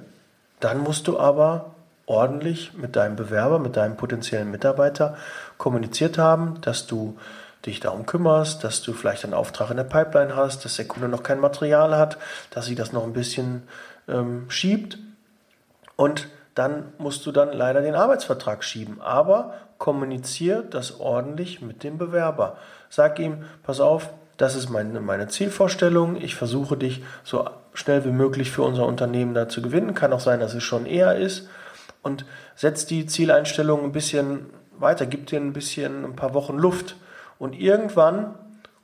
Dann 0.64 0.80
musst 0.80 1.10
du 1.10 1.20
aber 1.20 1.72
ordentlich 2.06 2.74
mit 2.74 2.96
deinem 2.96 3.18
Bewerber, 3.18 3.60
mit 3.60 3.76
deinem 3.76 3.98
potenziellen 3.98 4.50
Mitarbeiter 4.50 5.18
kommuniziert 5.58 6.18
haben, 6.18 6.62
dass 6.62 6.88
du 6.88 7.18
dich 7.66 7.82
darum 7.82 8.06
kümmerst, 8.06 8.64
dass 8.64 8.82
du 8.82 8.94
vielleicht 8.94 9.26
einen 9.26 9.34
Auftrag 9.34 9.72
in 9.72 9.78
der 9.78 9.84
Pipeline 9.84 10.38
hast, 10.38 10.64
dass 10.64 10.78
der 10.78 10.88
Kunde 10.88 11.10
noch 11.10 11.22
kein 11.22 11.42
Material 11.42 11.98
hat, 11.98 12.18
dass 12.50 12.66
sie 12.66 12.76
das 12.76 12.94
noch 12.94 13.04
ein 13.04 13.12
bisschen 13.12 13.64
ähm, 14.08 14.50
schiebt 14.50 14.98
und 15.98 16.30
dann 16.56 16.94
musst 16.98 17.26
du 17.26 17.34
dann 17.34 17.52
leider 17.52 17.82
den 17.82 17.96
Arbeitsvertrag 17.96 18.64
schieben. 18.64 19.02
Aber 19.02 19.56
kommuniziere 19.80 20.64
das 20.64 21.02
ordentlich 21.02 21.62
mit 21.62 21.84
dem 21.84 21.98
Bewerber. 21.98 22.56
Sag 22.90 23.20
ihm, 23.20 23.44
pass 23.64 23.82
auf, 23.82 24.10
das 24.38 24.56
ist 24.56 24.70
meine, 24.70 25.02
meine 25.02 25.28
Zielvorstellung. 25.28 26.16
Ich 26.16 26.36
versuche 26.36 26.78
dich 26.78 27.04
so 27.24 27.50
schnell 27.74 28.06
wie 28.06 28.12
möglich 28.12 28.52
für 28.52 28.64
unser 28.64 28.86
Unternehmen 28.86 29.34
da 29.34 29.50
zu 29.50 29.62
gewinnen. 29.62 29.94
Kann 29.94 30.14
auch 30.14 30.20
sein, 30.20 30.40
dass 30.40 30.54
es 30.54 30.64
schon 30.64 30.86
eher 30.86 31.16
ist 31.16 31.50
und 32.02 32.26
setzt 32.56 32.90
die 32.90 33.06
Zieleinstellung 33.06 33.84
ein 33.84 33.92
bisschen 33.92 34.48
weiter, 34.78 35.06
gib 35.06 35.28
dir 35.28 35.40
ein 35.40 35.54
bisschen 35.54 36.06
ein 36.06 36.16
paar 36.16 36.34
Wochen 36.34 36.58
Luft. 36.58 36.96
Und 37.40 37.54
irgendwann 37.54 38.36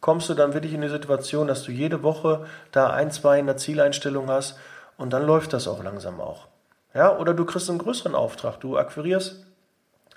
kommst 0.01 0.29
du 0.29 0.33
dann 0.33 0.53
wirklich 0.53 0.73
in 0.73 0.81
die 0.81 0.89
Situation, 0.89 1.47
dass 1.47 1.63
du 1.63 1.71
jede 1.71 2.03
Woche 2.03 2.45
da 2.71 2.89
ein, 2.89 3.11
zwei 3.11 3.39
in 3.39 3.45
der 3.45 3.57
Zieleinstellung 3.57 4.29
hast 4.29 4.57
und 4.97 5.13
dann 5.13 5.25
läuft 5.25 5.53
das 5.53 5.67
auch 5.67 5.83
langsam 5.83 6.19
auch. 6.19 6.47
Ja, 6.93 7.17
oder 7.17 7.33
du 7.33 7.45
kriegst 7.45 7.69
einen 7.69 7.79
größeren 7.79 8.15
Auftrag. 8.15 8.59
Du 8.59 8.77
akquirierst 8.77 9.45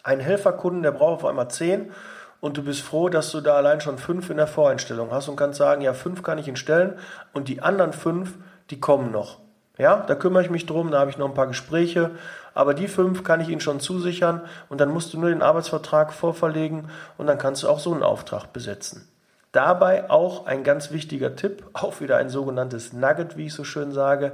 einen 0.03 0.21
Helferkunden, 0.21 0.83
der 0.83 0.93
braucht 0.93 1.23
auf 1.23 1.25
einmal 1.27 1.51
zehn 1.51 1.93
und 2.41 2.57
du 2.57 2.65
bist 2.65 2.81
froh, 2.81 3.09
dass 3.09 3.31
du 3.31 3.41
da 3.41 3.55
allein 3.55 3.81
schon 3.81 3.99
fünf 3.99 4.31
in 4.31 4.39
der 4.39 4.47
Voreinstellung 4.47 5.11
hast 5.13 5.29
und 5.29 5.37
kannst 5.37 5.59
sagen, 5.59 5.83
ja, 5.83 5.93
fünf 5.93 6.23
kann 6.23 6.39
ich 6.39 6.49
ihn 6.49 6.57
stellen 6.57 6.99
und 7.33 7.49
die 7.49 7.63
anderen 7.63 7.93
fünf, 7.93 8.35
die 8.73 8.81
kommen 8.81 9.13
noch. 9.13 9.39
Ja, 9.79 10.05
da 10.07 10.15
kümmere 10.15 10.43
ich 10.43 10.51
mich 10.51 10.67
drum, 10.67 10.91
da 10.91 10.99
habe 10.99 11.11
ich 11.11 11.19
noch 11.19 11.29
ein 11.29 11.35
paar 11.35 11.47
Gespräche, 11.47 12.11
aber 12.55 12.75
die 12.75 12.89
fünf 12.89 13.23
kann 13.23 13.41
ich 13.41 13.49
Ihnen 13.49 13.61
schon 13.61 13.81
zusichern 13.81 14.43
und 14.69 14.81
dann 14.81 14.91
musst 14.91 15.15
du 15.15 15.21
nur 15.21 15.31
den 15.31 15.43
Arbeitsvertrag 15.43 16.13
vorverlegen 16.13 16.89
und 17.17 17.27
dann 17.27 17.39
kannst 17.39 17.63
du 17.63 17.69
auch 17.69 17.79
so 17.79 17.93
einen 17.93 18.03
Auftrag 18.03 18.53
besetzen. 18.53 19.09
Dabei 19.53 20.11
auch 20.11 20.47
ein 20.47 20.65
ganz 20.65 20.91
wichtiger 20.91 21.37
Tipp, 21.37 21.65
auch 21.75 22.01
wieder 22.01 22.17
ein 22.17 22.29
sogenanntes 22.29 22.93
Nugget, 22.93 23.37
wie 23.37 23.47
ich 23.47 23.55
so 23.55 23.65
schön 23.65 23.93
sage. 23.93 24.33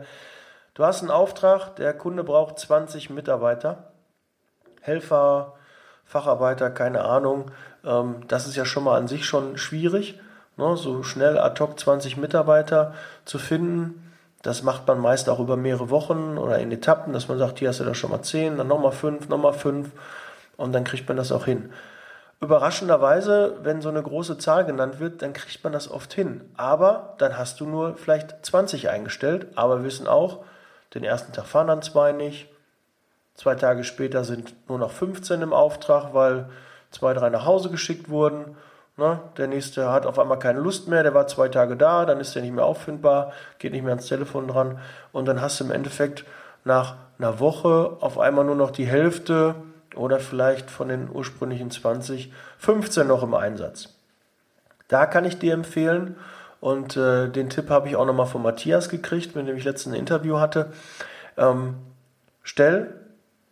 Du 0.74 0.84
hast 0.84 1.02
einen 1.02 1.10
Auftrag, 1.10 1.76
der 1.76 1.92
Kunde 1.92 2.24
braucht 2.24 2.58
20 2.58 3.10
Mitarbeiter, 3.10 3.92
Helfer, 4.80 5.54
Facharbeiter, 6.04 6.70
keine 6.70 7.04
Ahnung. 7.04 7.50
Ähm, 7.84 8.22
das 8.28 8.46
ist 8.46 8.56
ja 8.56 8.64
schon 8.64 8.84
mal 8.84 8.96
an 8.96 9.08
sich 9.08 9.26
schon 9.26 9.58
schwierig, 9.58 10.20
ne, 10.56 10.76
so 10.76 11.02
schnell 11.02 11.38
ad 11.38 11.60
hoc 11.60 11.78
20 11.78 12.16
Mitarbeiter 12.16 12.94
zu 13.24 13.38
finden. 13.38 14.07
Das 14.42 14.62
macht 14.62 14.86
man 14.86 15.00
meist 15.00 15.28
auch 15.28 15.40
über 15.40 15.56
mehrere 15.56 15.90
Wochen 15.90 16.38
oder 16.38 16.58
in 16.58 16.70
Etappen, 16.70 17.12
dass 17.12 17.28
man 17.28 17.38
sagt, 17.38 17.58
hier 17.58 17.68
hast 17.68 17.80
du 17.80 17.84
da 17.84 17.94
schon 17.94 18.10
mal 18.10 18.22
10, 18.22 18.56
dann 18.56 18.68
nochmal 18.68 18.92
5, 18.92 19.28
nochmal 19.28 19.52
5 19.52 19.90
und 20.56 20.72
dann 20.72 20.84
kriegt 20.84 21.08
man 21.08 21.16
das 21.16 21.32
auch 21.32 21.44
hin. 21.44 21.72
Überraschenderweise, 22.40 23.56
wenn 23.62 23.82
so 23.82 23.88
eine 23.88 24.02
große 24.02 24.38
Zahl 24.38 24.64
genannt 24.64 25.00
wird, 25.00 25.22
dann 25.22 25.32
kriegt 25.32 25.64
man 25.64 25.72
das 25.72 25.90
oft 25.90 26.12
hin. 26.12 26.48
Aber 26.56 27.14
dann 27.18 27.36
hast 27.36 27.58
du 27.58 27.66
nur 27.66 27.96
vielleicht 27.96 28.46
20 28.46 28.90
eingestellt, 28.90 29.48
aber 29.56 29.78
wir 29.78 29.84
wissen 29.84 30.06
auch, 30.06 30.44
den 30.94 31.02
ersten 31.02 31.32
Tag 31.32 31.46
fahren 31.46 31.66
dann 31.66 31.82
zwei 31.82 32.12
nicht. 32.12 32.48
Zwei 33.34 33.56
Tage 33.56 33.82
später 33.82 34.22
sind 34.22 34.54
nur 34.68 34.78
noch 34.78 34.92
15 34.92 35.42
im 35.42 35.52
Auftrag, 35.52 36.14
weil 36.14 36.48
zwei, 36.90 37.12
drei 37.12 37.28
nach 37.28 37.44
Hause 37.44 37.70
geschickt 37.70 38.08
wurden. 38.08 38.56
Ne? 38.98 39.20
Der 39.38 39.46
nächste 39.46 39.90
hat 39.90 40.04
auf 40.04 40.18
einmal 40.18 40.38
keine 40.38 40.60
Lust 40.60 40.88
mehr, 40.88 41.02
der 41.02 41.14
war 41.14 41.26
zwei 41.26 41.48
Tage 41.48 41.76
da, 41.76 42.04
dann 42.04 42.20
ist 42.20 42.34
der 42.34 42.42
nicht 42.42 42.54
mehr 42.54 42.64
auffindbar, 42.64 43.32
geht 43.58 43.72
nicht 43.72 43.82
mehr 43.82 43.92
ans 43.92 44.08
Telefon 44.08 44.48
dran 44.48 44.78
und 45.12 45.26
dann 45.26 45.40
hast 45.40 45.60
du 45.60 45.64
im 45.64 45.70
Endeffekt 45.70 46.24
nach 46.64 46.96
einer 47.18 47.40
Woche 47.40 47.96
auf 48.00 48.18
einmal 48.18 48.44
nur 48.44 48.56
noch 48.56 48.70
die 48.70 48.86
Hälfte 48.86 49.54
oder 49.94 50.20
vielleicht 50.20 50.70
von 50.70 50.88
den 50.88 51.08
ursprünglichen 51.10 51.70
20, 51.70 52.32
15 52.58 53.06
noch 53.06 53.22
im 53.22 53.34
Einsatz. 53.34 53.94
Da 54.88 55.06
kann 55.06 55.24
ich 55.24 55.38
dir 55.38 55.54
empfehlen, 55.54 56.16
und 56.60 56.96
äh, 56.96 57.28
den 57.28 57.50
Tipp 57.50 57.70
habe 57.70 57.88
ich 57.88 57.96
auch 57.96 58.06
nochmal 58.06 58.26
von 58.26 58.42
Matthias 58.42 58.88
gekriegt, 58.88 59.36
mit 59.36 59.46
dem 59.46 59.56
ich 59.56 59.64
letztens 59.64 59.94
ein 59.94 59.98
Interview 60.00 60.38
hatte, 60.38 60.72
ähm, 61.36 61.76
stell 62.42 62.94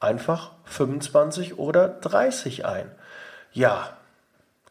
einfach 0.00 0.52
25 0.64 1.58
oder 1.58 1.88
30 1.88 2.66
ein. 2.66 2.90
Ja, 3.52 3.90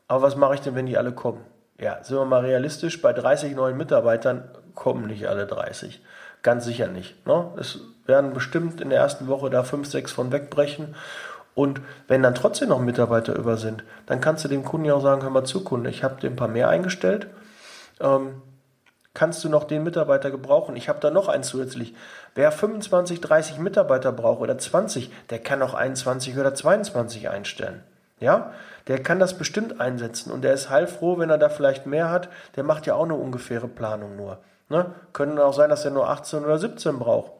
aber 0.07 0.21
was 0.21 0.35
mache 0.35 0.55
ich 0.55 0.61
denn, 0.61 0.75
wenn 0.75 0.85
die 0.85 0.97
alle 0.97 1.11
kommen? 1.11 1.41
Ja, 1.79 2.03
sind 2.03 2.17
wir 2.17 2.25
mal 2.25 2.45
realistisch, 2.45 3.01
bei 3.01 3.11
30 3.11 3.55
neuen 3.55 3.77
Mitarbeitern 3.77 4.49
kommen 4.75 5.07
nicht 5.07 5.27
alle 5.27 5.45
30. 5.45 6.01
Ganz 6.41 6.63
sicher 6.65 6.87
nicht. 6.87 7.25
Ne? 7.25 7.51
Es 7.57 7.79
werden 8.05 8.33
bestimmt 8.33 8.79
in 8.79 8.89
der 8.89 8.99
ersten 8.99 9.27
Woche 9.27 9.49
da 9.49 9.63
5, 9.63 9.87
6 9.87 10.11
von 10.11 10.31
wegbrechen. 10.31 10.95
Und 11.55 11.81
wenn 12.07 12.21
dann 12.21 12.35
trotzdem 12.35 12.69
noch 12.69 12.79
Mitarbeiter 12.79 13.35
über 13.35 13.57
sind, 13.57 13.83
dann 14.05 14.21
kannst 14.21 14.43
du 14.43 14.49
dem 14.49 14.63
Kunden 14.63 14.85
ja 14.85 14.93
auch 14.93 15.01
sagen, 15.01 15.23
hör 15.23 15.29
mal 15.29 15.45
zu, 15.45 15.63
Kunde, 15.63 15.89
ich 15.89 16.03
habe 16.03 16.19
dir 16.19 16.29
ein 16.29 16.35
paar 16.35 16.49
mehr 16.49 16.69
eingestellt. 16.69 17.27
Ähm, 17.99 18.41
kannst 19.13 19.43
du 19.43 19.49
noch 19.49 19.63
den 19.63 19.83
Mitarbeiter 19.83 20.31
gebrauchen? 20.31 20.75
Ich 20.75 20.89
habe 20.89 20.99
da 20.99 21.09
noch 21.09 21.29
einen 21.29 21.43
zusätzlich. 21.43 21.95
Wer 22.35 22.51
25, 22.51 23.21
30 23.21 23.57
Mitarbeiter 23.57 24.11
braucht 24.11 24.41
oder 24.41 24.57
20, 24.57 25.11
der 25.29 25.39
kann 25.39 25.61
auch 25.61 25.73
21 25.73 26.37
oder 26.37 26.53
22 26.53 27.29
einstellen. 27.29 27.83
Ja, 28.19 28.53
der 28.87 29.03
kann 29.03 29.19
das 29.19 29.37
bestimmt 29.37 29.81
einsetzen 29.81 30.31
und 30.31 30.43
der 30.43 30.53
ist 30.53 30.69
heilfroh, 30.69 31.17
wenn 31.17 31.29
er 31.29 31.37
da 31.37 31.49
vielleicht 31.49 31.85
mehr 31.85 32.09
hat. 32.09 32.29
Der 32.55 32.63
macht 32.63 32.85
ja 32.85 32.95
auch 32.95 33.03
eine 33.03 33.15
ungefähre 33.15 33.67
Planung 33.67 34.15
nur. 34.15 34.39
Ne? 34.69 34.93
Können 35.13 35.37
auch 35.37 35.53
sein, 35.53 35.69
dass 35.69 35.85
er 35.85 35.91
nur 35.91 36.09
18 36.09 36.43
oder 36.43 36.57
17 36.57 36.97
braucht. 36.97 37.31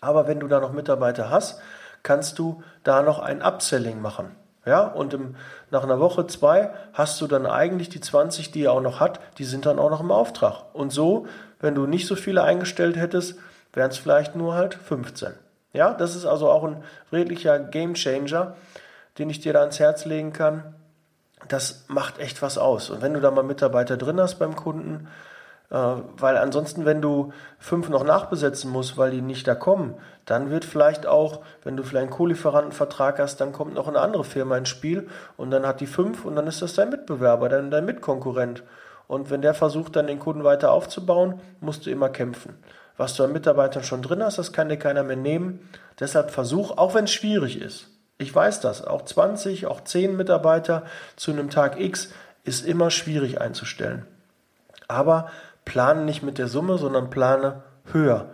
Aber 0.00 0.26
wenn 0.26 0.40
du 0.40 0.48
da 0.48 0.60
noch 0.60 0.72
Mitarbeiter 0.72 1.30
hast, 1.30 1.60
kannst 2.02 2.38
du 2.38 2.62
da 2.82 3.02
noch 3.02 3.20
ein 3.20 3.42
Upselling 3.42 4.00
machen. 4.00 4.34
Ja, 4.64 4.82
und 4.82 5.12
im, 5.12 5.36
nach 5.70 5.82
einer 5.82 5.98
Woche, 5.98 6.26
zwei 6.28 6.70
hast 6.92 7.20
du 7.20 7.26
dann 7.26 7.46
eigentlich 7.46 7.88
die 7.88 8.00
20, 8.00 8.52
die 8.52 8.64
er 8.64 8.72
auch 8.72 8.80
noch 8.80 9.00
hat, 9.00 9.18
die 9.38 9.44
sind 9.44 9.66
dann 9.66 9.80
auch 9.80 9.90
noch 9.90 10.00
im 10.00 10.12
Auftrag. 10.12 10.66
Und 10.72 10.92
so, 10.92 11.26
wenn 11.60 11.74
du 11.74 11.86
nicht 11.86 12.06
so 12.06 12.14
viele 12.14 12.44
eingestellt 12.44 12.96
hättest, 12.96 13.38
wären 13.72 13.90
es 13.90 13.98
vielleicht 13.98 14.36
nur 14.36 14.54
halt 14.54 14.74
15. 14.74 15.32
Ja, 15.72 15.94
das 15.94 16.14
ist 16.14 16.26
also 16.26 16.50
auch 16.50 16.64
ein 16.64 16.84
redlicher 17.12 17.58
Game 17.58 17.94
Changer 17.94 18.54
den 19.18 19.30
ich 19.30 19.40
dir 19.40 19.52
da 19.52 19.60
ans 19.60 19.78
Herz 19.80 20.04
legen 20.04 20.32
kann. 20.32 20.74
Das 21.48 21.84
macht 21.88 22.18
echt 22.18 22.42
was 22.42 22.58
aus. 22.58 22.90
Und 22.90 23.02
wenn 23.02 23.14
du 23.14 23.20
da 23.20 23.30
mal 23.30 23.42
Mitarbeiter 23.42 23.96
drin 23.96 24.20
hast 24.20 24.38
beim 24.38 24.54
Kunden, 24.56 25.08
äh, 25.70 25.76
weil 26.18 26.36
ansonsten, 26.36 26.84
wenn 26.84 27.00
du 27.00 27.32
fünf 27.58 27.88
noch 27.88 28.04
nachbesetzen 28.04 28.70
musst, 28.70 28.98
weil 28.98 29.10
die 29.10 29.22
nicht 29.22 29.48
da 29.48 29.54
kommen, 29.54 29.94
dann 30.26 30.50
wird 30.50 30.64
vielleicht 30.64 31.06
auch, 31.06 31.40
wenn 31.64 31.76
du 31.76 31.82
vielleicht 31.82 32.04
einen 32.04 32.12
Co-Lieferantenvertrag 32.12 33.18
hast, 33.18 33.40
dann 33.40 33.52
kommt 33.52 33.74
noch 33.74 33.88
eine 33.88 34.00
andere 34.00 34.24
Firma 34.24 34.56
ins 34.56 34.68
Spiel 34.68 35.08
und 35.36 35.50
dann 35.50 35.66
hat 35.66 35.80
die 35.80 35.86
fünf 35.86 36.24
und 36.24 36.36
dann 36.36 36.46
ist 36.46 36.62
das 36.62 36.74
dein 36.74 36.90
Mitbewerber, 36.90 37.48
dein, 37.48 37.70
dein 37.70 37.86
Mitkonkurrent. 37.86 38.62
Und 39.08 39.30
wenn 39.30 39.42
der 39.42 39.54
versucht, 39.54 39.96
dann 39.96 40.06
den 40.06 40.18
Kunden 40.18 40.44
weiter 40.44 40.72
aufzubauen, 40.72 41.40
musst 41.60 41.86
du 41.86 41.90
immer 41.90 42.08
kämpfen. 42.08 42.54
Was 42.96 43.14
du 43.14 43.24
an 43.24 43.32
Mitarbeitern 43.32 43.82
schon 43.82 44.02
drin 44.02 44.22
hast, 44.22 44.38
das 44.38 44.52
kann 44.52 44.68
dir 44.68 44.76
keiner 44.76 45.02
mehr 45.02 45.16
nehmen. 45.16 45.68
Deshalb 45.98 46.30
versuch, 46.30 46.76
auch 46.76 46.94
wenn 46.94 47.04
es 47.04 47.12
schwierig 47.12 47.60
ist, 47.60 47.88
ich 48.22 48.34
weiß 48.34 48.60
das. 48.60 48.84
Auch 48.84 49.02
20, 49.02 49.66
auch 49.66 49.82
10 49.82 50.16
Mitarbeiter 50.16 50.84
zu 51.16 51.32
einem 51.32 51.50
Tag 51.50 51.78
X 51.78 52.10
ist 52.44 52.64
immer 52.64 52.90
schwierig 52.90 53.40
einzustellen. 53.40 54.06
Aber 54.88 55.30
plane 55.64 56.02
nicht 56.02 56.22
mit 56.22 56.38
der 56.38 56.48
Summe, 56.48 56.78
sondern 56.78 57.10
plane 57.10 57.62
höher. 57.92 58.30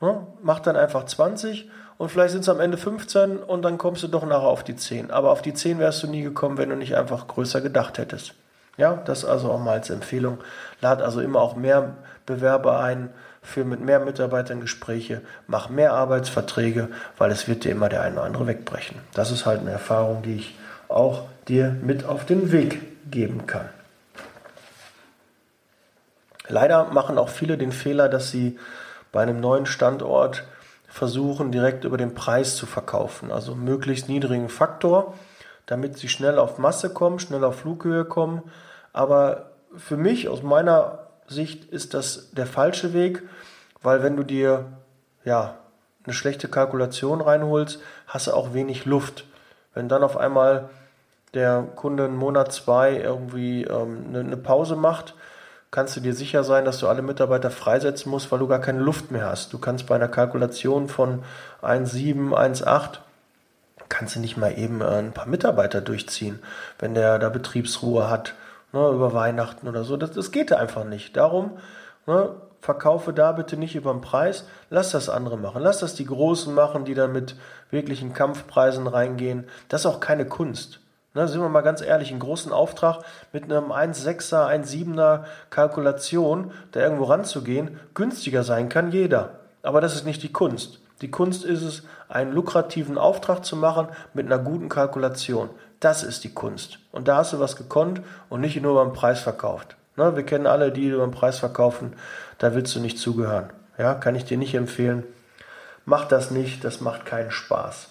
Ja, 0.00 0.26
mach 0.42 0.60
dann 0.60 0.76
einfach 0.76 1.04
20 1.04 1.70
und 1.98 2.10
vielleicht 2.10 2.32
sind 2.32 2.40
es 2.40 2.48
am 2.48 2.60
Ende 2.60 2.78
15 2.78 3.38
und 3.38 3.62
dann 3.62 3.76
kommst 3.76 4.02
du 4.02 4.08
doch 4.08 4.24
nachher 4.24 4.48
auf 4.48 4.64
die 4.64 4.76
10. 4.76 5.10
Aber 5.10 5.30
auf 5.30 5.42
die 5.42 5.52
10 5.52 5.78
wärst 5.78 6.02
du 6.02 6.06
nie 6.06 6.22
gekommen, 6.22 6.56
wenn 6.56 6.70
du 6.70 6.76
nicht 6.76 6.96
einfach 6.96 7.26
größer 7.26 7.60
gedacht 7.60 7.98
hättest. 7.98 8.34
Ja, 8.78 8.94
das 8.94 9.26
also 9.26 9.50
auch 9.52 9.58
mal 9.58 9.72
als 9.72 9.90
Empfehlung. 9.90 10.38
Lad 10.80 11.02
also 11.02 11.20
immer 11.20 11.40
auch 11.40 11.56
mehr 11.56 11.96
Bewerber 12.24 12.80
ein, 12.80 13.10
für 13.42 13.64
mit 13.64 13.80
mehr 13.80 14.00
Mitarbeitern 14.00 14.60
Gespräche, 14.60 15.22
mach 15.46 15.68
mehr 15.68 15.92
Arbeitsverträge, 15.94 16.88
weil 17.18 17.30
es 17.30 17.48
wird 17.48 17.64
dir 17.64 17.72
immer 17.72 17.88
der 17.88 18.02
eine 18.02 18.16
oder 18.16 18.24
andere 18.24 18.46
wegbrechen. 18.46 18.98
Das 19.14 19.30
ist 19.30 19.46
halt 19.46 19.60
eine 19.60 19.70
Erfahrung, 19.70 20.22
die 20.22 20.36
ich 20.36 20.58
auch 20.88 21.26
dir 21.48 21.76
mit 21.82 22.04
auf 22.04 22.26
den 22.26 22.52
Weg 22.52 23.10
geben 23.10 23.46
kann. 23.46 23.68
Leider 26.48 26.84
machen 26.86 27.16
auch 27.16 27.28
viele 27.28 27.56
den 27.56 27.72
Fehler, 27.72 28.08
dass 28.08 28.30
sie 28.30 28.58
bei 29.12 29.22
einem 29.22 29.40
neuen 29.40 29.66
Standort 29.66 30.44
versuchen, 30.88 31.52
direkt 31.52 31.84
über 31.84 31.96
den 31.96 32.14
Preis 32.14 32.56
zu 32.56 32.66
verkaufen, 32.66 33.30
also 33.30 33.54
möglichst 33.54 34.08
niedrigen 34.08 34.48
Faktor, 34.48 35.14
damit 35.66 35.96
sie 35.98 36.08
schnell 36.08 36.38
auf 36.38 36.58
Masse 36.58 36.92
kommen, 36.92 37.20
schnell 37.20 37.44
auf 37.44 37.60
Flughöhe 37.60 38.04
kommen. 38.04 38.42
Aber 38.92 39.52
für 39.76 39.96
mich 39.96 40.28
aus 40.28 40.42
meiner 40.42 41.09
Sicht 41.30 41.64
ist 41.66 41.94
das 41.94 42.30
der 42.32 42.46
falsche 42.46 42.92
Weg, 42.92 43.22
weil 43.82 44.02
wenn 44.02 44.16
du 44.16 44.24
dir 44.24 44.66
ja 45.24 45.58
eine 46.04 46.14
schlechte 46.14 46.48
Kalkulation 46.48 47.20
reinholst, 47.20 47.80
hast 48.06 48.26
du 48.26 48.32
auch 48.32 48.52
wenig 48.54 48.84
Luft. 48.84 49.24
Wenn 49.74 49.88
dann 49.88 50.02
auf 50.02 50.16
einmal 50.16 50.70
der 51.34 51.62
Kunde 51.76 52.04
einen 52.04 52.16
Monat, 52.16 52.52
zwei 52.52 52.96
irgendwie 52.96 53.64
ähm, 53.64 54.06
eine, 54.08 54.20
eine 54.20 54.36
Pause 54.36 54.76
macht, 54.76 55.14
kannst 55.70 55.96
du 55.96 56.00
dir 56.00 56.14
sicher 56.14 56.42
sein, 56.42 56.64
dass 56.64 56.78
du 56.78 56.88
alle 56.88 57.02
Mitarbeiter 57.02 57.50
freisetzen 57.50 58.10
musst, 58.10 58.32
weil 58.32 58.40
du 58.40 58.48
gar 58.48 58.60
keine 58.60 58.80
Luft 58.80 59.12
mehr 59.12 59.26
hast. 59.26 59.52
Du 59.52 59.58
kannst 59.58 59.86
bei 59.86 59.94
einer 59.94 60.08
Kalkulation 60.08 60.88
von 60.88 61.22
1,7, 61.62 62.30
1,8 62.30 62.98
kannst 63.88 64.16
du 64.16 64.20
nicht 64.20 64.36
mal 64.36 64.58
eben 64.58 64.80
äh, 64.80 64.86
ein 64.86 65.12
paar 65.12 65.26
Mitarbeiter 65.26 65.80
durchziehen, 65.80 66.40
wenn 66.78 66.94
der 66.94 67.18
da 67.18 67.28
Betriebsruhe 67.28 68.08
hat 68.08 68.34
ne, 68.72 68.88
über 68.88 69.12
Weihnachten 69.12 69.68
oder 69.68 69.84
so. 69.84 69.96
Das, 69.96 70.12
das 70.12 70.30
geht 70.30 70.52
einfach 70.52 70.84
nicht. 70.84 71.16
Darum 71.16 71.58
ne, 72.06 72.34
verkaufe 72.60 73.12
da 73.12 73.32
bitte 73.32 73.56
nicht 73.56 73.76
über 73.76 73.92
den 73.92 74.00
Preis. 74.00 74.46
Lass 74.68 74.90
das 74.90 75.08
andere 75.08 75.36
machen. 75.36 75.62
Lass 75.62 75.80
das 75.80 75.94
die 75.94 76.06
Großen 76.06 76.54
machen, 76.54 76.84
die 76.84 76.94
dann 76.94 77.12
mit 77.12 77.36
wirklichen 77.70 78.12
Kampfpreisen 78.12 78.86
reingehen. 78.86 79.46
Das 79.68 79.82
ist 79.82 79.86
auch 79.86 80.00
keine 80.00 80.26
Kunst. 80.26 80.80
Ne, 81.14 81.26
sind 81.26 81.40
wir 81.40 81.48
mal 81.48 81.62
ganz 81.62 81.80
ehrlich, 81.80 82.10
einen 82.10 82.20
großen 82.20 82.52
Auftrag 82.52 83.02
mit 83.32 83.44
einem 83.44 83.72
1,6er, 83.72 84.46
1,7er 84.46 85.24
Kalkulation, 85.50 86.52
da 86.70 86.80
irgendwo 86.80 87.04
ranzugehen, 87.04 87.80
günstiger 87.94 88.44
sein 88.44 88.68
kann 88.68 88.92
jeder. 88.92 89.40
Aber 89.62 89.80
das 89.80 89.96
ist 89.96 90.06
nicht 90.06 90.22
die 90.22 90.32
Kunst. 90.32 90.80
Die 91.00 91.10
Kunst 91.10 91.44
ist 91.44 91.62
es, 91.62 91.82
einen 92.08 92.32
lukrativen 92.32 92.98
Auftrag 92.98 93.44
zu 93.44 93.56
machen 93.56 93.88
mit 94.14 94.26
einer 94.26 94.38
guten 94.38 94.68
Kalkulation. 94.68 95.50
Das 95.80 96.02
ist 96.02 96.24
die 96.24 96.32
Kunst. 96.34 96.78
Und 96.92 97.08
da 97.08 97.16
hast 97.16 97.32
du 97.32 97.40
was 97.40 97.56
gekonnt 97.56 98.02
und 98.28 98.40
nicht 98.40 98.60
nur 98.60 98.74
beim 98.74 98.92
Preis 98.92 99.20
verkauft. 99.20 99.76
Ne, 99.96 100.14
wir 100.14 100.24
kennen 100.24 100.46
alle 100.46 100.72
die, 100.72 100.90
die 100.90 100.96
beim 100.96 101.10
Preis 101.10 101.38
verkaufen. 101.38 101.94
Da 102.38 102.54
willst 102.54 102.74
du 102.76 102.80
nicht 102.80 102.98
zugehören. 102.98 103.50
Ja, 103.78 103.94
kann 103.94 104.14
ich 104.14 104.24
dir 104.24 104.38
nicht 104.38 104.54
empfehlen. 104.54 105.04
Mach 105.86 106.04
das 106.04 106.30
nicht, 106.30 106.64
das 106.64 106.80
macht 106.80 107.06
keinen 107.06 107.30
Spaß. 107.30 107.88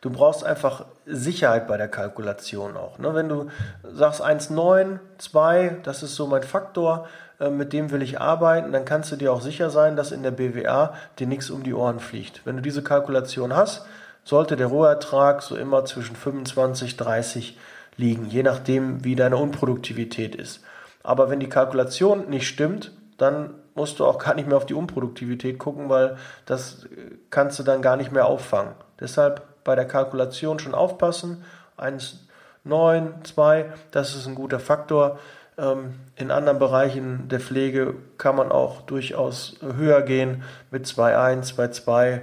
Du 0.00 0.08
brauchst 0.08 0.44
einfach 0.44 0.86
Sicherheit 1.04 1.68
bei 1.68 1.76
der 1.76 1.88
Kalkulation 1.88 2.76
auch. 2.76 2.98
Ne? 2.98 3.14
Wenn 3.14 3.28
du 3.28 3.50
sagst 3.82 4.22
1,9, 4.24 4.98
2, 5.18 5.76
das 5.82 6.02
ist 6.02 6.14
so 6.14 6.26
mein 6.26 6.42
Faktor, 6.42 7.06
äh, 7.38 7.50
mit 7.50 7.74
dem 7.74 7.90
will 7.90 8.00
ich 8.00 8.18
arbeiten, 8.18 8.72
dann 8.72 8.86
kannst 8.86 9.12
du 9.12 9.16
dir 9.16 9.30
auch 9.30 9.42
sicher 9.42 9.68
sein, 9.68 9.96
dass 9.96 10.10
in 10.10 10.22
der 10.22 10.30
BWA 10.30 10.94
dir 11.18 11.26
nichts 11.26 11.50
um 11.50 11.62
die 11.62 11.74
Ohren 11.74 12.00
fliegt. 12.00 12.46
Wenn 12.46 12.56
du 12.56 12.62
diese 12.62 12.82
Kalkulation 12.82 13.54
hast, 13.54 13.84
sollte 14.30 14.56
der 14.56 14.68
Rohertrag 14.68 15.42
so 15.42 15.56
immer 15.56 15.84
zwischen 15.84 16.16
25, 16.16 16.96
30 16.96 17.58
liegen, 17.96 18.26
je 18.26 18.42
nachdem, 18.42 19.04
wie 19.04 19.16
deine 19.16 19.36
Unproduktivität 19.36 20.34
ist. 20.34 20.62
Aber 21.02 21.28
wenn 21.30 21.40
die 21.40 21.48
Kalkulation 21.48 22.30
nicht 22.30 22.46
stimmt, 22.46 22.92
dann 23.18 23.54
musst 23.74 23.98
du 23.98 24.06
auch 24.06 24.18
gar 24.18 24.34
nicht 24.34 24.48
mehr 24.48 24.56
auf 24.56 24.66
die 24.66 24.74
Unproduktivität 24.74 25.58
gucken, 25.58 25.88
weil 25.88 26.16
das 26.46 26.86
kannst 27.30 27.58
du 27.58 27.64
dann 27.64 27.82
gar 27.82 27.96
nicht 27.96 28.12
mehr 28.12 28.26
auffangen. 28.26 28.72
Deshalb 29.00 29.42
bei 29.64 29.74
der 29.74 29.86
Kalkulation 29.86 30.58
schon 30.60 30.74
aufpassen. 30.74 31.44
1, 31.76 32.20
9, 32.64 33.24
2, 33.24 33.72
das 33.90 34.14
ist 34.14 34.26
ein 34.26 34.36
guter 34.36 34.60
Faktor. 34.60 35.18
Ähm, 35.58 35.94
in 36.14 36.30
anderen 36.30 36.58
Bereichen 36.60 37.28
der 37.28 37.40
Pflege 37.40 37.94
kann 38.16 38.36
man 38.36 38.52
auch 38.52 38.82
durchaus 38.82 39.56
höher 39.60 40.02
gehen 40.02 40.44
mit 40.70 40.86
2,1, 40.86 41.54
2,2. 41.54 42.20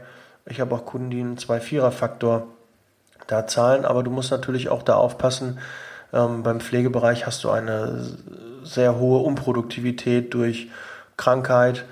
Ich 0.50 0.62
habe 0.62 0.76
auch 0.76 0.86
Kunden, 0.86 1.10
die 1.10 1.20
einen 1.20 1.38
2,4er-Faktor 1.38 2.48
da 3.28 3.48
zahlen, 3.48 3.86
aber 3.86 4.04
du 4.04 4.12
musst 4.12 4.32
natürlich 4.32 4.70
auch 4.70 4.84
da 4.84 4.96
aufpassen. 4.96 5.60
Ähm, 6.14 6.44
beim 6.44 6.60
Pflegebereich 6.60 7.26
hast 7.26 7.44
du 7.44 7.50
eine 7.50 8.06
sehr 8.64 8.98
hohe 8.98 9.24
Unproduktivität 9.24 10.34
durch 10.34 10.70
Krankheit, 11.18 11.86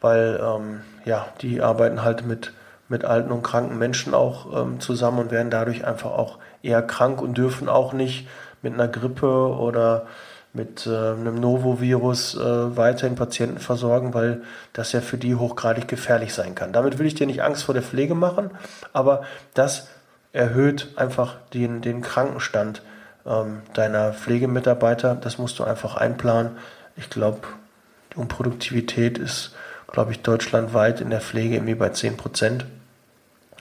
weil 0.00 0.40
ähm, 0.42 0.80
ja, 1.04 1.26
die 1.40 1.60
arbeiten 1.60 2.02
halt 2.02 2.26
mit, 2.26 2.52
mit 2.88 3.04
alten 3.04 3.30
und 3.30 3.42
kranken 3.42 3.78
Menschen 3.78 4.14
auch 4.14 4.62
ähm, 4.62 4.80
zusammen 4.80 5.18
und 5.18 5.30
werden 5.30 5.50
dadurch 5.50 5.84
einfach 5.84 6.10
auch 6.10 6.38
eher 6.62 6.82
krank 6.82 7.22
und 7.22 7.38
dürfen 7.38 7.68
auch 7.68 7.92
nicht 7.92 8.28
mit 8.62 8.74
einer 8.74 8.88
Grippe 8.88 9.54
oder 9.56 10.06
mit 10.52 10.86
äh, 10.86 10.90
einem 10.90 11.36
Novovirus 11.36 12.34
äh, 12.34 12.76
weiterhin 12.76 13.14
Patienten 13.14 13.58
versorgen, 13.58 14.14
weil 14.14 14.42
das 14.72 14.92
ja 14.92 15.00
für 15.00 15.16
die 15.16 15.36
hochgradig 15.36 15.86
gefährlich 15.86 16.34
sein 16.34 16.54
kann. 16.54 16.72
Damit 16.72 16.98
will 16.98 17.06
ich 17.06 17.14
dir 17.14 17.26
nicht 17.26 17.42
Angst 17.42 17.64
vor 17.64 17.74
der 17.74 17.84
Pflege 17.84 18.14
machen, 18.14 18.50
aber 18.92 19.22
das 19.54 19.88
erhöht 20.32 20.88
einfach 20.96 21.36
den, 21.54 21.82
den 21.82 22.02
Krankenstand 22.02 22.82
ähm, 23.26 23.62
deiner 23.74 24.12
Pflegemitarbeiter. 24.12 25.14
Das 25.14 25.38
musst 25.38 25.58
du 25.58 25.64
einfach 25.64 25.96
einplanen. 25.96 26.52
Ich 26.96 27.10
glaube, 27.10 27.40
die 28.12 28.18
Unproduktivität 28.18 29.18
ist, 29.18 29.54
glaube 29.90 30.12
ich, 30.12 30.22
deutschlandweit 30.22 31.00
in 31.00 31.10
der 31.10 31.20
Pflege 31.20 31.56
irgendwie 31.56 31.74
bei 31.74 31.90
10 31.90 32.16
Prozent. 32.16 32.66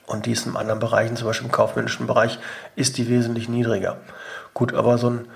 Und 0.05 0.25
die 0.25 0.31
ist 0.31 0.48
in 0.48 0.58
anderen 0.58 0.79
Bereichen, 0.79 1.15
zum 1.15 1.27
Beispiel 1.27 1.46
im 1.46 1.51
kaufmännischen 1.51 2.08
Bereich, 2.08 2.39
ist 2.75 2.98
die 2.98 3.08
wesentlich 3.10 3.48
niedriger. 3.48 3.98
Gut, 4.55 4.74
aber 4.74 4.98
so 4.98 5.12
ein, 5.12 5.27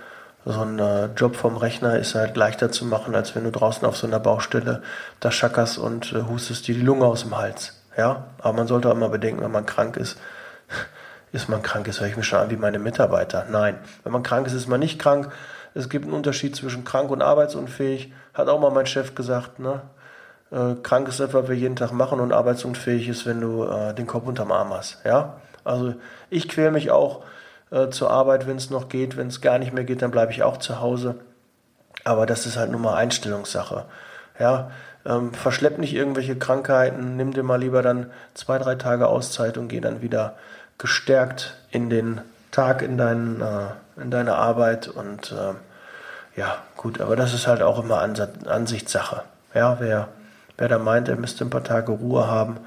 so 0.46 0.62
ein 0.62 0.80
äh, 0.80 1.06
Job 1.16 1.36
vom 1.36 1.58
Rechner 1.58 1.98
ist 1.98 2.16
halt 2.16 2.36
leichter 2.36 2.72
zu 2.72 2.86
machen, 2.86 3.16
als 3.16 3.36
wenn 3.36 3.44
du 3.44 3.52
draußen 3.52 3.88
auf 3.88 3.96
so 3.96 4.08
einer 4.08 4.20
Baustelle 4.20 4.82
da 5.20 5.32
schackerst 5.32 5.78
und 5.78 6.14
äh, 6.14 6.24
hustest 6.24 6.68
dir 6.68 6.76
die 6.76 6.82
Lunge 6.82 7.06
aus 7.06 7.22
dem 7.22 7.38
Hals. 7.38 7.82
Ja, 7.98 8.26
aber 8.40 8.54
man 8.54 8.68
sollte 8.68 8.90
auch 8.90 8.96
immer 8.96 9.10
bedenken, 9.10 9.42
wenn 9.42 9.52
man 9.52 9.66
krank 9.66 9.98
ist, 9.98 10.20
ist 11.32 11.50
man 11.50 11.62
krank, 11.62 11.88
ist 11.88 12.02
höre 12.02 12.08
ich 12.08 12.18
mich 12.18 12.26
schon 12.26 12.40
an 12.40 12.50
wie 12.50 12.58
meine 12.58 12.80
Mitarbeiter. 12.80 13.46
Nein, 13.50 13.78
wenn 14.04 14.12
man 14.12 14.24
krank 14.24 14.48
ist, 14.48 14.54
ist 14.54 14.68
man 14.68 14.80
nicht 14.80 15.00
krank. 15.00 15.32
Es 15.76 15.90
gibt 15.90 16.06
einen 16.06 16.14
Unterschied 16.14 16.56
zwischen 16.56 16.84
krank 16.84 17.10
und 17.10 17.22
arbeitsunfähig. 17.22 18.14
Hat 18.34 18.48
auch 18.48 18.60
mal 18.60 18.72
mein 18.72 18.86
Chef 18.86 19.16
gesagt, 19.16 19.60
ne? 19.60 19.82
Äh, 20.52 20.76
krank 20.84 21.08
ist 21.08 21.20
etwas, 21.20 21.44
was 21.44 21.50
wir 21.50 21.56
jeden 21.56 21.76
Tag 21.76 21.92
machen 21.92 22.20
und 22.20 22.32
arbeitsunfähig 22.32 23.10
ist, 23.10 23.26
wenn 23.26 23.42
du 23.42 23.64
äh, 23.64 23.94
den 23.96 24.06
Kopf 24.06 24.28
unterm 24.28 24.52
Arm 24.52 24.72
hast. 24.72 25.00
Ja? 25.04 25.38
Also 25.64 25.96
ich 26.30 26.48
quäle 26.48 26.72
mich 26.72 26.92
auch 26.92 27.24
äh, 27.74 27.90
zur 27.90 28.12
Arbeit, 28.12 28.48
wenn 28.48 28.58
es 28.58 28.70
noch 28.70 28.88
geht. 28.88 29.18
Wenn 29.18 29.28
es 29.28 29.42
gar 29.42 29.58
nicht 29.58 29.74
mehr 29.74 29.84
geht, 29.84 30.02
dann 30.02 30.12
bleibe 30.12 30.32
ich 30.32 30.44
auch 30.44 30.58
zu 30.58 30.80
Hause. 30.80 31.16
Aber 32.04 32.26
das 32.26 32.46
ist 32.46 32.58
halt 32.58 32.72
nur 32.72 32.80
mal 32.80 32.96
Einstellungssache. 32.96 33.86
Ja, 34.40 34.72
ähm, 35.06 35.34
verschlepp 35.34 35.78
nicht 35.78 35.94
irgendwelche 35.94 36.38
Krankheiten, 36.38 37.18
nimm 37.18 37.34
dir 37.34 37.44
mal 37.44 37.60
lieber 37.60 37.82
dann 37.82 38.12
zwei, 38.34 38.58
drei 38.58 38.76
Tage 38.76 39.08
Auszeit 39.08 39.58
und 39.58 39.68
geh 39.68 39.80
dann 39.80 40.02
wieder 40.02 40.36
gestärkt 40.78 41.56
in 41.72 41.90
den 41.90 42.22
Tag, 42.52 42.82
in, 42.82 42.98
dein, 42.98 43.42
äh, 43.42 44.02
in 44.02 44.12
deine 44.12 44.36
Arbeit 44.36 44.88
und 44.88 45.32
äh, 45.32 46.40
ja, 46.40 46.58
gut, 46.78 47.00
aber 47.00 47.16
das 47.16 47.34
ist 47.34 47.48
halt 47.48 47.62
auch 47.62 47.84
immer 47.84 48.00
Ansichtssache. 48.00 49.24
Ja, 49.54 49.78
wer, 49.80 50.08
wer 50.58 50.68
da 50.68 50.80
meint, 50.80 51.10
er 51.10 51.16
müsste 51.16 51.46
ein 51.46 51.52
paar 51.52 51.64
Tage 51.64 51.92
Ruhe 51.92 52.28
haben, 52.28 52.58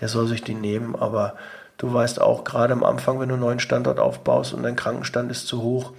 der 0.00 0.08
soll 0.08 0.28
sich 0.28 0.44
die 0.44 0.54
nehmen, 0.54 0.94
aber 0.94 1.34
du 1.78 1.92
weißt 1.92 2.20
auch, 2.20 2.44
gerade 2.44 2.72
am 2.72 2.84
Anfang, 2.84 3.18
wenn 3.18 3.28
du 3.28 3.36
einen 3.36 3.42
neuen 3.42 3.60
Standort 3.60 3.98
aufbaust 3.98 4.52
und 4.52 4.62
dein 4.62 4.76
Krankenstand 4.76 5.30
ist 5.30 5.46
zu 5.46 5.62
hoch, 5.62 5.92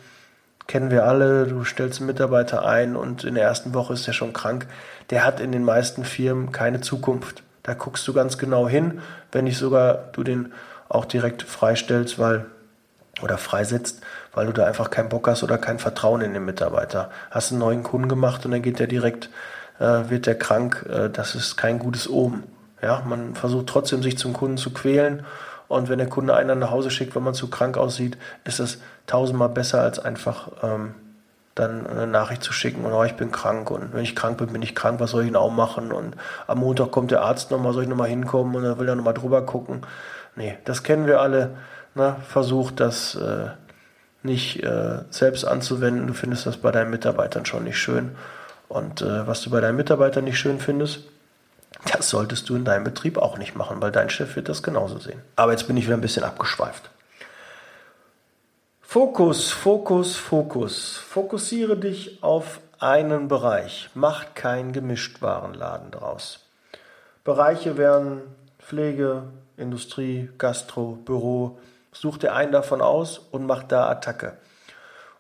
kennen 0.67 0.91
wir 0.91 1.05
alle, 1.05 1.47
du 1.47 1.63
stellst 1.63 1.99
einen 1.99 2.07
Mitarbeiter 2.07 2.65
ein 2.65 2.95
und 2.95 3.23
in 3.23 3.33
der 3.33 3.45
ersten 3.45 3.73
Woche 3.73 3.93
ist 3.93 4.07
er 4.07 4.13
schon 4.13 4.33
krank, 4.33 4.67
der 5.09 5.25
hat 5.25 5.39
in 5.39 5.51
den 5.51 5.63
meisten 5.63 6.05
Firmen 6.05 6.51
keine 6.51 6.81
Zukunft. 6.81 7.41
Da 7.63 7.73
guckst 7.73 8.07
du 8.07 8.13
ganz 8.13 8.37
genau 8.37 8.67
hin, 8.67 9.01
wenn 9.31 9.45
nicht 9.45 9.57
sogar 9.57 10.09
du 10.11 10.23
den 10.23 10.53
auch 10.87 11.05
direkt 11.05 11.41
freistellst, 11.43 12.19
weil 12.19 12.45
oder 13.21 13.37
freisetzt, 13.37 14.01
weil 14.33 14.45
du 14.45 14.53
da 14.53 14.65
einfach 14.65 14.91
keinen 14.91 15.09
Bock 15.09 15.27
hast 15.27 15.43
oder 15.43 15.57
kein 15.57 15.79
Vertrauen 15.79 16.21
in 16.21 16.33
den 16.33 16.45
Mitarbeiter. 16.45 17.09
Hast 17.31 17.51
einen 17.51 17.59
neuen 17.59 17.83
Kunden 17.83 18.07
gemacht 18.07 18.45
und 18.45 18.51
dann 18.51 18.61
geht 18.61 18.79
der 18.79 18.87
direkt, 18.87 19.29
äh, 19.79 20.09
wird 20.09 20.25
der 20.25 20.37
krank. 20.37 20.85
Äh, 20.89 21.09
das 21.09 21.35
ist 21.35 21.57
kein 21.57 21.79
gutes 21.79 22.09
Omen. 22.09 22.43
Ja, 22.81 23.03
man 23.05 23.35
versucht 23.35 23.67
trotzdem 23.67 24.01
sich 24.01 24.17
zum 24.17 24.33
Kunden 24.33 24.57
zu 24.57 24.71
quälen 24.71 25.25
und 25.69 25.87
wenn 25.87 25.99
der 25.99 26.09
Kunde 26.09 26.35
einen 26.35 26.59
nach 26.59 26.71
Hause 26.71 26.91
schickt, 26.91 27.15
wenn 27.15 27.23
man 27.23 27.33
zu 27.33 27.49
krank 27.49 27.77
aussieht, 27.77 28.17
ist 28.43 28.59
das 28.59 28.79
tausendmal 29.07 29.49
besser 29.49 29.81
als 29.81 29.99
einfach 29.99 30.49
ähm, 30.61 30.95
dann 31.55 31.87
eine 31.87 32.07
Nachricht 32.07 32.43
zu 32.43 32.51
schicken 32.51 32.83
und 32.83 32.91
oh, 32.91 33.03
ich 33.05 33.15
bin 33.15 33.31
krank 33.31 33.71
und 33.71 33.93
wenn 33.93 34.03
ich 34.03 34.15
krank 34.15 34.37
bin, 34.37 34.51
bin 34.51 34.61
ich 34.61 34.75
krank, 34.75 34.99
was 34.99 35.11
soll 35.11 35.21
ich 35.21 35.29
denn 35.29 35.37
auch 35.37 35.51
machen 35.51 35.93
und 35.93 36.17
am 36.47 36.59
Montag 36.59 36.91
kommt 36.91 37.11
der 37.11 37.21
Arzt 37.21 37.51
nochmal, 37.51 37.71
soll 37.71 37.83
ich 37.83 37.89
nochmal 37.89 38.09
hinkommen 38.09 38.53
und 38.55 38.65
er 38.65 38.77
will 38.77 38.87
dann 38.87 38.97
nochmal 38.97 39.13
drüber 39.13 39.45
gucken. 39.45 39.81
Nee, 40.35 40.57
das 40.65 40.83
kennen 40.83 41.07
wir 41.07 41.21
alle 41.21 41.51
ne, 41.95 42.15
versuch 42.27 42.71
das 42.71 43.15
äh, 43.15 43.49
nicht 44.23 44.63
äh, 44.63 44.99
selbst 45.09 45.45
anzuwenden. 45.45 46.07
Du 46.07 46.13
findest 46.13 46.45
das 46.45 46.57
bei 46.57 46.71
deinen 46.71 46.89
Mitarbeitern 46.89 47.45
schon 47.45 47.63
nicht 47.63 47.77
schön. 47.77 48.11
Und 48.67 49.01
äh, 49.01 49.27
was 49.27 49.41
du 49.41 49.49
bei 49.49 49.61
deinen 49.61 49.77
Mitarbeitern 49.77 50.23
nicht 50.23 50.39
schön 50.39 50.59
findest, 50.59 51.01
das 51.91 52.09
solltest 52.09 52.49
du 52.49 52.55
in 52.55 52.65
deinem 52.65 52.83
Betrieb 52.83 53.17
auch 53.17 53.37
nicht 53.37 53.55
machen, 53.55 53.81
weil 53.81 53.91
dein 53.91 54.09
Chef 54.09 54.35
wird 54.35 54.49
das 54.49 54.63
genauso 54.63 54.99
sehen. 54.99 55.21
Aber 55.35 55.51
jetzt 55.51 55.67
bin 55.67 55.77
ich 55.77 55.85
wieder 55.85 55.97
ein 55.97 56.01
bisschen 56.01 56.23
abgeschweift. 56.23 56.89
Fokus, 58.81 59.51
Fokus, 59.51 60.15
Fokus. 60.15 60.97
Fokussiere 60.97 61.77
dich 61.77 62.23
auf 62.23 62.59
einen 62.79 63.27
Bereich. 63.27 63.89
Mach 63.93 64.33
keinen 64.33 64.71
Gemischtwarenladen 64.71 65.91
draus. 65.91 66.39
Bereiche 67.23 67.77
wären 67.77 68.21
Pflege, 68.57 69.23
Industrie, 69.57 70.29
Gastro, 70.37 70.97
Büro, 71.05 71.59
Such 71.91 72.17
dir 72.17 72.33
einen 72.33 72.51
davon 72.51 72.81
aus 72.81 73.19
und 73.31 73.45
mach 73.45 73.63
da 73.63 73.89
Attacke. 73.89 74.37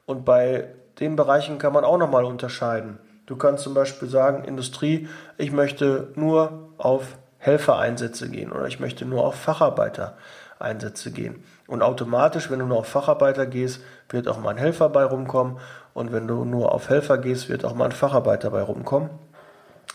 Und 0.05 0.23
bei 0.23 0.67
den 0.99 1.15
Bereichen 1.15 1.57
kann 1.57 1.73
man 1.73 1.83
auch 1.83 1.97
nochmal 1.97 2.25
unterscheiden. 2.25 2.99
Du 3.29 3.35
kannst 3.35 3.63
zum 3.63 3.75
Beispiel 3.75 4.09
sagen, 4.09 4.43
Industrie, 4.43 5.07
ich 5.37 5.51
möchte 5.51 6.07
nur 6.15 6.71
auf 6.79 7.15
Helfereinsätze 7.37 8.27
gehen 8.27 8.51
oder 8.51 8.65
ich 8.65 8.79
möchte 8.79 9.05
nur 9.05 9.23
auf 9.23 9.35
Facharbeitereinsätze 9.35 11.11
gehen. 11.11 11.43
Und 11.67 11.83
automatisch, 11.83 12.49
wenn 12.49 12.57
du 12.57 12.65
nur 12.65 12.79
auf 12.79 12.87
Facharbeiter 12.87 13.45
gehst, 13.45 13.81
wird 14.09 14.27
auch 14.27 14.39
mal 14.39 14.49
ein 14.49 14.57
Helfer 14.57 14.89
bei 14.89 15.03
rumkommen. 15.03 15.59
Und 15.93 16.11
wenn 16.11 16.27
du 16.27 16.43
nur 16.43 16.73
auf 16.73 16.89
Helfer 16.89 17.19
gehst, 17.19 17.49
wird 17.49 17.65
auch 17.65 17.75
mal 17.75 17.85
ein 17.85 17.91
Facharbeiter 17.91 18.49
bei 18.49 18.63
rumkommen. 18.63 19.11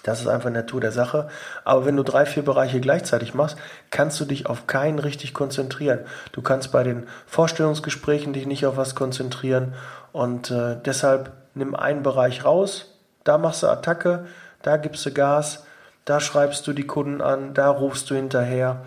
Das 0.04 0.20
ist 0.20 0.28
einfach 0.28 0.50
Natur 0.50 0.80
der 0.80 0.92
Sache. 0.92 1.26
Aber 1.64 1.86
wenn 1.86 1.96
du 1.96 2.04
drei, 2.04 2.26
vier 2.26 2.44
Bereiche 2.44 2.80
gleichzeitig 2.80 3.34
machst, 3.34 3.56
kannst 3.90 4.20
du 4.20 4.26
dich 4.26 4.46
auf 4.46 4.68
keinen 4.68 5.00
richtig 5.00 5.34
konzentrieren. 5.34 6.04
Du 6.30 6.40
kannst 6.40 6.70
bei 6.70 6.84
den 6.84 7.08
Vorstellungsgesprächen 7.26 8.32
dich 8.32 8.46
nicht 8.46 8.64
auf 8.64 8.76
was 8.76 8.94
konzentrieren 8.94 9.74
und 10.12 10.52
äh, 10.52 10.76
deshalb 10.84 11.32
nimm 11.54 11.74
einen 11.74 12.04
Bereich 12.04 12.44
raus, 12.44 12.93
da 13.24 13.38
machst 13.38 13.62
du 13.62 13.68
Attacke, 13.68 14.26
da 14.62 14.76
gibst 14.76 15.04
du 15.04 15.12
Gas, 15.12 15.64
da 16.04 16.20
schreibst 16.20 16.66
du 16.66 16.72
die 16.72 16.86
Kunden 16.86 17.20
an, 17.20 17.54
da 17.54 17.68
rufst 17.70 18.10
du 18.10 18.14
hinterher, 18.14 18.84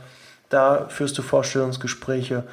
da 0.50 0.86
führst 0.88 1.18
du 1.18 1.22
Vorstellungsgespräche 1.22 2.44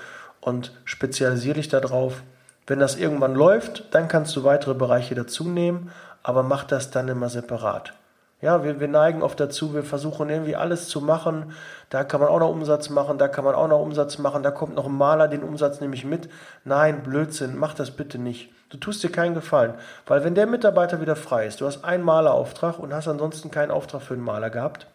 und 0.40 0.73
spezialisiere 0.85 1.55
dich 1.55 1.68
darauf. 1.68 2.23
Wenn 2.66 2.79
das 2.79 2.97
irgendwann 2.97 3.35
läuft, 3.35 3.94
dann 3.94 4.09
kannst 4.09 4.35
du 4.37 4.44
weitere 4.44 4.75
Bereiche 4.75 5.14
dazu 5.14 5.49
nehmen, 5.49 5.90
aber 6.23 6.42
mach 6.42 6.64
das 6.64 6.90
dann 6.90 7.09
immer 7.09 7.29
separat. 7.29 7.92
Ja, 8.40 8.62
wir, 8.62 8.79
wir 8.79 8.88
neigen 8.88 9.23
oft 9.23 9.40
dazu, 9.40 9.75
wir 9.75 9.83
versuchen 9.83 10.29
irgendwie 10.29 10.57
alles 10.57 10.88
zu 10.88 11.01
machen. 11.01 11.53
Da 11.88 12.05
kann 12.05 12.20
man 12.20 12.29
auch 12.29 12.40
noch 12.40 12.51
Umsatz 12.51 12.90
machen, 12.90 13.16
da 13.16 13.29
kann 13.29 13.44
man 13.44 13.55
auch 13.55 13.68
noch 13.68 13.81
Umsatz 13.81 14.18
machen, 14.18 14.42
da 14.42 14.51
kommt 14.51 14.75
noch 14.75 14.87
ein 14.87 14.92
Maler, 14.92 15.29
den 15.29 15.42
Umsatz 15.42 15.81
nehme 15.81 15.94
ich 15.94 16.05
mit. 16.05 16.29
Nein, 16.64 17.03
Blödsinn, 17.03 17.57
mach 17.57 17.73
das 17.73 17.92
bitte 17.92 18.18
nicht. 18.18 18.51
Du 18.74 18.80
tust 18.80 19.04
dir 19.04 19.12
keinen 19.12 19.37
Gefallen. 19.37 19.74
Weil 20.04 20.24
wenn 20.24 20.34
der 20.34 20.48
Mitarbeiter 20.48 21.00
wieder 21.00 21.14
frei 21.14 21.46
ist, 21.46 21.60
du 21.60 21.66
hast 21.66 21.84
einen 21.84 22.02
Malerauftrag 22.02 22.80
und 22.80 22.92
hast 22.92 23.06
ansonsten 23.06 23.52
keinen 23.52 23.70
Auftrag 23.70 24.02
für 24.02 24.14
einen 24.14 24.24
Maler 24.24 24.50
gehabt, 24.50 24.88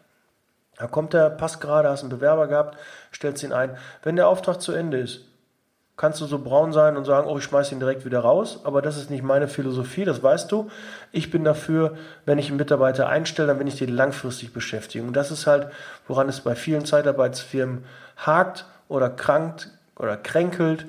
da 0.78 0.88
kommt 0.88 1.14
der, 1.14 1.30
passt 1.30 1.62
gerade, 1.62 1.88
hast 1.88 2.02
einen 2.02 2.10
Bewerber 2.10 2.48
gehabt, 2.48 2.78
stellst 3.16 3.42
ihn 3.42 3.54
ein. 3.54 3.78
Wenn 4.04 4.18
der 4.18 4.28
Auftrag 4.28 4.60
zu 4.60 4.74
Ende 4.74 4.98
ist, 4.98 5.22
kannst 5.96 6.20
du 6.20 6.26
so 6.26 6.40
braun 6.40 6.74
sein 6.74 6.98
und 6.98 7.06
sagen, 7.06 7.26
oh, 7.26 7.38
ich 7.38 7.46
schmeiße 7.46 7.74
ihn 7.74 7.80
direkt 7.80 8.04
wieder 8.04 8.20
raus, 8.20 8.60
aber 8.66 8.82
das 8.82 8.98
ist 8.98 9.10
nicht 9.10 9.24
meine 9.24 9.48
Philosophie, 9.48 10.04
das 10.04 10.22
weißt 10.22 10.52
du. 10.52 10.70
Ich 11.14 11.32
bin 11.32 11.46
dafür, 11.46 11.96
wenn 12.26 12.38
ich 12.38 12.50
einen 12.50 12.58
Mitarbeiter 12.58 13.08
einstelle, 13.08 13.48
dann 13.48 13.60
will 13.60 13.68
ich 13.70 13.78
den 13.78 13.96
langfristig 13.96 14.52
beschäftigen. 14.52 15.08
Und 15.08 15.14
das 15.14 15.32
ist 15.32 15.48
halt, 15.48 15.70
woran 16.06 16.28
es 16.28 16.42
bei 16.42 16.56
vielen 16.56 16.84
Zeitarbeitsfirmen 16.84 17.86
hakt 18.18 18.66
oder 18.90 19.10
krankt 19.10 19.70
oder 19.96 20.18
kränkelt, 20.18 20.86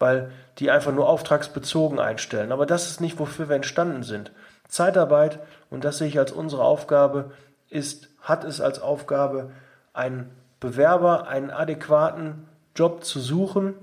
weil 0.00 0.32
die 0.58 0.70
einfach 0.70 0.92
nur 0.92 1.08
auftragsbezogen 1.08 1.98
einstellen. 1.98 2.52
Aber 2.52 2.66
das 2.66 2.86
ist 2.86 3.00
nicht, 3.00 3.18
wofür 3.18 3.48
wir 3.48 3.56
entstanden 3.56 4.02
sind. 4.02 4.32
Zeitarbeit, 4.68 5.38
und 5.70 5.84
das 5.84 5.98
sehe 5.98 6.08
ich 6.08 6.18
als 6.18 6.32
unsere 6.32 6.64
Aufgabe, 6.64 7.30
ist, 7.68 8.08
hat 8.20 8.44
es 8.44 8.60
als 8.60 8.80
Aufgabe, 8.80 9.50
einen 9.92 10.30
Bewerber 10.60 11.28
einen 11.28 11.50
adäquaten 11.50 12.48
Job 12.74 13.04
zu 13.04 13.20
suchen, 13.20 13.74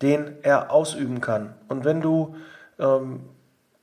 den 0.00 0.36
er 0.42 0.70
ausüben 0.70 1.20
kann. 1.20 1.54
Und 1.68 1.84
wenn 1.84 2.00
du 2.00 2.36
ähm, 2.78 3.28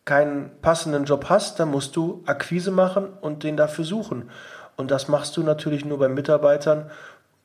keinen 0.06 0.52
passenden 0.62 1.06
Job 1.06 1.26
hast, 1.30 1.60
dann 1.60 1.70
musst 1.70 1.96
du 1.96 2.24
Akquise 2.26 2.72
machen 2.72 3.08
und 3.22 3.44
den 3.44 3.58
dafür 3.58 3.86
suchen. 3.86 4.30
Und 4.76 4.92
das 4.92 5.08
machst 5.08 5.38
du 5.38 5.44
natürlich 5.44 5.86
nur 5.86 6.00
bei 6.00 6.10
Mitarbeitern, 6.10 6.90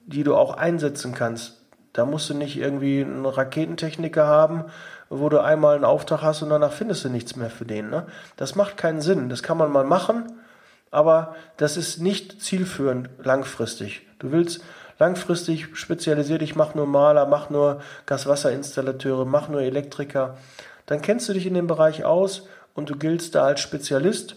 die 0.06 0.24
du 0.24 0.34
auch 0.34 0.56
einsetzen 0.56 1.14
kannst. 1.14 1.63
Da 1.94 2.04
musst 2.04 2.28
du 2.28 2.34
nicht 2.34 2.58
irgendwie 2.58 3.02
einen 3.02 3.24
Raketentechniker 3.24 4.26
haben, 4.26 4.64
wo 5.08 5.28
du 5.28 5.40
einmal 5.40 5.76
einen 5.76 5.84
Auftrag 5.84 6.22
hast 6.22 6.42
und 6.42 6.50
danach 6.50 6.72
findest 6.72 7.04
du 7.04 7.08
nichts 7.08 7.36
mehr 7.36 7.50
für 7.50 7.64
den. 7.64 7.88
Ne? 7.88 8.06
Das 8.36 8.56
macht 8.56 8.76
keinen 8.76 9.00
Sinn. 9.00 9.28
Das 9.28 9.44
kann 9.44 9.56
man 9.56 9.70
mal 9.70 9.84
machen, 9.84 10.24
aber 10.90 11.36
das 11.56 11.76
ist 11.76 12.00
nicht 12.00 12.42
zielführend 12.42 13.10
langfristig. 13.22 14.06
Du 14.18 14.32
willst 14.32 14.62
langfristig 14.98 15.76
spezialisiert 15.78 16.42
dich, 16.42 16.56
mach 16.56 16.74
nur 16.74 16.86
Maler, 16.86 17.26
mach 17.26 17.48
nur 17.48 17.80
Gaswasserinstallateure, 18.06 19.24
mach 19.24 19.48
nur 19.48 19.62
Elektriker. 19.62 20.36
Dann 20.86 21.00
kennst 21.00 21.28
du 21.28 21.32
dich 21.32 21.46
in 21.46 21.54
dem 21.54 21.68
Bereich 21.68 22.04
aus 22.04 22.48
und 22.74 22.90
du 22.90 22.96
giltst 22.96 23.36
da 23.36 23.44
als 23.44 23.60
Spezialist 23.60 24.34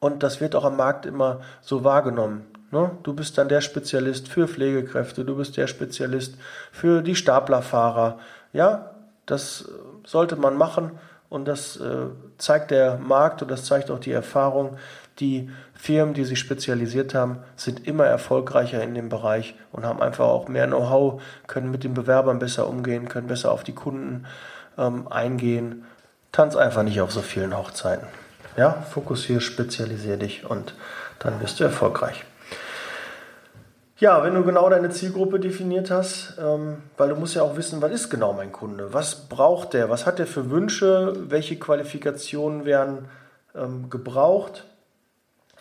und 0.00 0.22
das 0.22 0.40
wird 0.40 0.54
auch 0.54 0.64
am 0.64 0.76
Markt 0.76 1.04
immer 1.04 1.40
so 1.60 1.84
wahrgenommen. 1.84 2.46
Ne? 2.70 2.90
Du 3.02 3.14
bist 3.14 3.38
dann 3.38 3.48
der 3.48 3.60
Spezialist 3.60 4.28
für 4.28 4.48
Pflegekräfte, 4.48 5.24
du 5.24 5.36
bist 5.36 5.56
der 5.56 5.66
Spezialist 5.66 6.36
für 6.72 7.02
die 7.02 7.14
Staplerfahrer. 7.14 8.18
Ja, 8.52 8.90
das 9.26 9.68
sollte 10.04 10.36
man 10.36 10.56
machen 10.56 10.92
und 11.28 11.46
das 11.46 11.76
äh, 11.76 12.06
zeigt 12.38 12.70
der 12.70 12.98
Markt 12.98 13.42
und 13.42 13.50
das 13.50 13.64
zeigt 13.64 13.90
auch 13.90 13.98
die 13.98 14.12
Erfahrung, 14.12 14.76
die 15.18 15.50
Firmen, 15.74 16.14
die 16.14 16.24
sich 16.24 16.38
spezialisiert 16.38 17.14
haben, 17.14 17.38
sind 17.56 17.86
immer 17.86 18.04
erfolgreicher 18.04 18.82
in 18.82 18.94
dem 18.94 19.08
Bereich 19.08 19.54
und 19.72 19.86
haben 19.86 20.02
einfach 20.02 20.26
auch 20.26 20.48
mehr 20.48 20.66
Know-how, 20.66 21.22
können 21.46 21.70
mit 21.70 21.84
den 21.84 21.94
Bewerbern 21.94 22.38
besser 22.38 22.68
umgehen, 22.68 23.08
können 23.08 23.26
besser 23.26 23.52
auf 23.52 23.64
die 23.64 23.74
Kunden 23.74 24.26
ähm, 24.76 25.08
eingehen. 25.08 25.84
Tanz 26.32 26.54
einfach 26.54 26.82
nicht 26.82 27.00
auf 27.00 27.12
so 27.12 27.22
vielen 27.22 27.56
Hochzeiten. 27.56 28.06
Ja, 28.56 28.72
fokussier, 28.90 29.40
spezialisier 29.40 30.16
dich 30.16 30.48
und 30.48 30.74
dann 31.18 31.40
wirst 31.40 31.60
du 31.60 31.64
erfolgreich. 31.64 32.24
Ja, 33.98 34.22
wenn 34.22 34.34
du 34.34 34.44
genau 34.44 34.68
deine 34.68 34.90
Zielgruppe 34.90 35.40
definiert 35.40 35.90
hast, 35.90 36.34
ähm, 36.38 36.82
weil 36.98 37.08
du 37.08 37.16
musst 37.16 37.34
ja 37.34 37.42
auch 37.42 37.56
wissen, 37.56 37.80
was 37.80 37.92
ist 37.92 38.10
genau 38.10 38.34
mein 38.34 38.52
Kunde? 38.52 38.92
Was 38.92 39.28
braucht 39.28 39.72
der? 39.72 39.88
Was 39.88 40.04
hat 40.04 40.18
der 40.18 40.26
für 40.26 40.50
Wünsche? 40.50 41.14
Welche 41.30 41.58
Qualifikationen 41.58 42.66
werden 42.66 43.08
ähm, 43.54 43.88
gebraucht? 43.88 44.64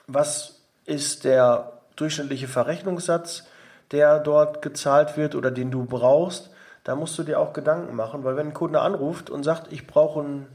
was 0.07 0.61
ist 0.85 1.23
der 1.23 1.73
durchschnittliche 1.95 2.47
Verrechnungssatz, 2.47 3.45
der 3.91 4.19
dort 4.19 4.61
gezahlt 4.61 5.17
wird 5.17 5.35
oder 5.35 5.51
den 5.51 5.71
du 5.71 5.85
brauchst, 5.85 6.49
da 6.83 6.95
musst 6.95 7.17
du 7.17 7.23
dir 7.23 7.39
auch 7.39 7.53
Gedanken 7.53 7.95
machen, 7.95 8.23
weil 8.23 8.35
wenn 8.35 8.47
ein 8.47 8.53
Kunde 8.53 8.81
anruft 8.81 9.29
und 9.29 9.43
sagt, 9.43 9.71
ich 9.71 9.87
brauche 9.87 10.21
einen, 10.21 10.47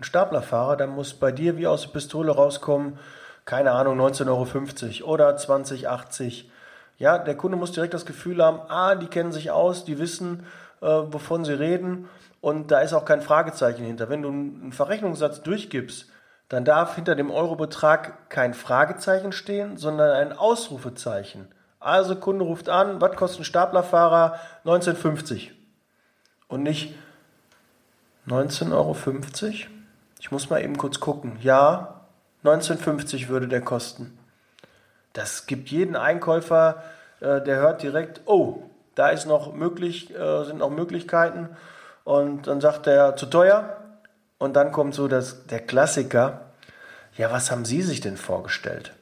Staplerfahrer, 0.00 0.76
dann 0.76 0.90
muss 0.90 1.14
bei 1.14 1.30
dir 1.30 1.56
wie 1.56 1.68
aus 1.68 1.82
der 1.82 1.90
Pistole 1.90 2.32
rauskommen, 2.32 2.98
keine 3.44 3.70
Ahnung, 3.70 3.96
19,50 4.00 5.02
Euro 5.02 5.12
oder 5.12 5.36
20,80 5.36 6.46
Ja, 6.98 7.18
der 7.18 7.36
Kunde 7.36 7.56
muss 7.56 7.72
direkt 7.72 7.94
das 7.94 8.06
Gefühl 8.06 8.42
haben, 8.42 8.60
ah, 8.68 8.94
die 8.94 9.08
kennen 9.08 9.32
sich 9.32 9.50
aus, 9.50 9.84
die 9.84 9.98
wissen, 9.98 10.46
äh, 10.80 10.86
wovon 10.86 11.44
sie 11.44 11.58
reden 11.58 12.08
und 12.44 12.70
da 12.70 12.80
ist 12.80 12.92
auch 12.92 13.06
kein 13.06 13.22
Fragezeichen 13.22 13.86
hinter. 13.86 14.10
Wenn 14.10 14.20
du 14.20 14.28
einen 14.28 14.72
Verrechnungssatz 14.72 15.40
durchgibst, 15.40 16.10
dann 16.50 16.66
darf 16.66 16.94
hinter 16.94 17.14
dem 17.14 17.30
Eurobetrag 17.30 18.28
kein 18.28 18.52
Fragezeichen 18.52 19.32
stehen, 19.32 19.78
sondern 19.78 20.10
ein 20.10 20.32
Ausrufezeichen. 20.34 21.48
Also 21.80 22.16
Kunde 22.16 22.44
ruft 22.44 22.68
an, 22.68 23.00
was 23.00 23.16
kostet 23.16 23.46
Staplerfahrer? 23.46 24.38
19,50. 24.66 25.52
Und 26.46 26.62
nicht 26.62 26.94
19,50 28.28 28.72
Euro? 28.72 28.96
Ich 30.20 30.30
muss 30.30 30.50
mal 30.50 30.62
eben 30.62 30.76
kurz 30.76 31.00
gucken. 31.00 31.38
Ja, 31.40 32.02
19,50 32.44 33.28
würde 33.28 33.48
der 33.48 33.62
kosten. 33.62 34.18
Das 35.14 35.46
gibt 35.46 35.70
jeden 35.70 35.96
Einkäufer, 35.96 36.82
äh, 37.20 37.40
der 37.40 37.56
hört 37.56 37.82
direkt, 37.82 38.20
oh, 38.26 38.62
da 38.94 39.08
ist 39.08 39.26
noch 39.26 39.54
möglich, 39.54 40.14
äh, 40.14 40.44
sind 40.44 40.58
noch 40.58 40.70
Möglichkeiten. 40.70 41.48
Und 42.04 42.46
dann 42.46 42.60
sagt 42.60 42.86
er, 42.86 43.16
zu 43.16 43.26
teuer, 43.26 43.78
und 44.38 44.54
dann 44.54 44.72
kommt 44.72 44.94
so 44.94 45.08
das, 45.08 45.46
der 45.46 45.60
Klassiker, 45.60 46.40
ja, 47.16 47.30
was 47.30 47.50
haben 47.50 47.64
Sie 47.64 47.80
sich 47.80 48.00
denn 48.00 48.16
vorgestellt? 48.16 48.92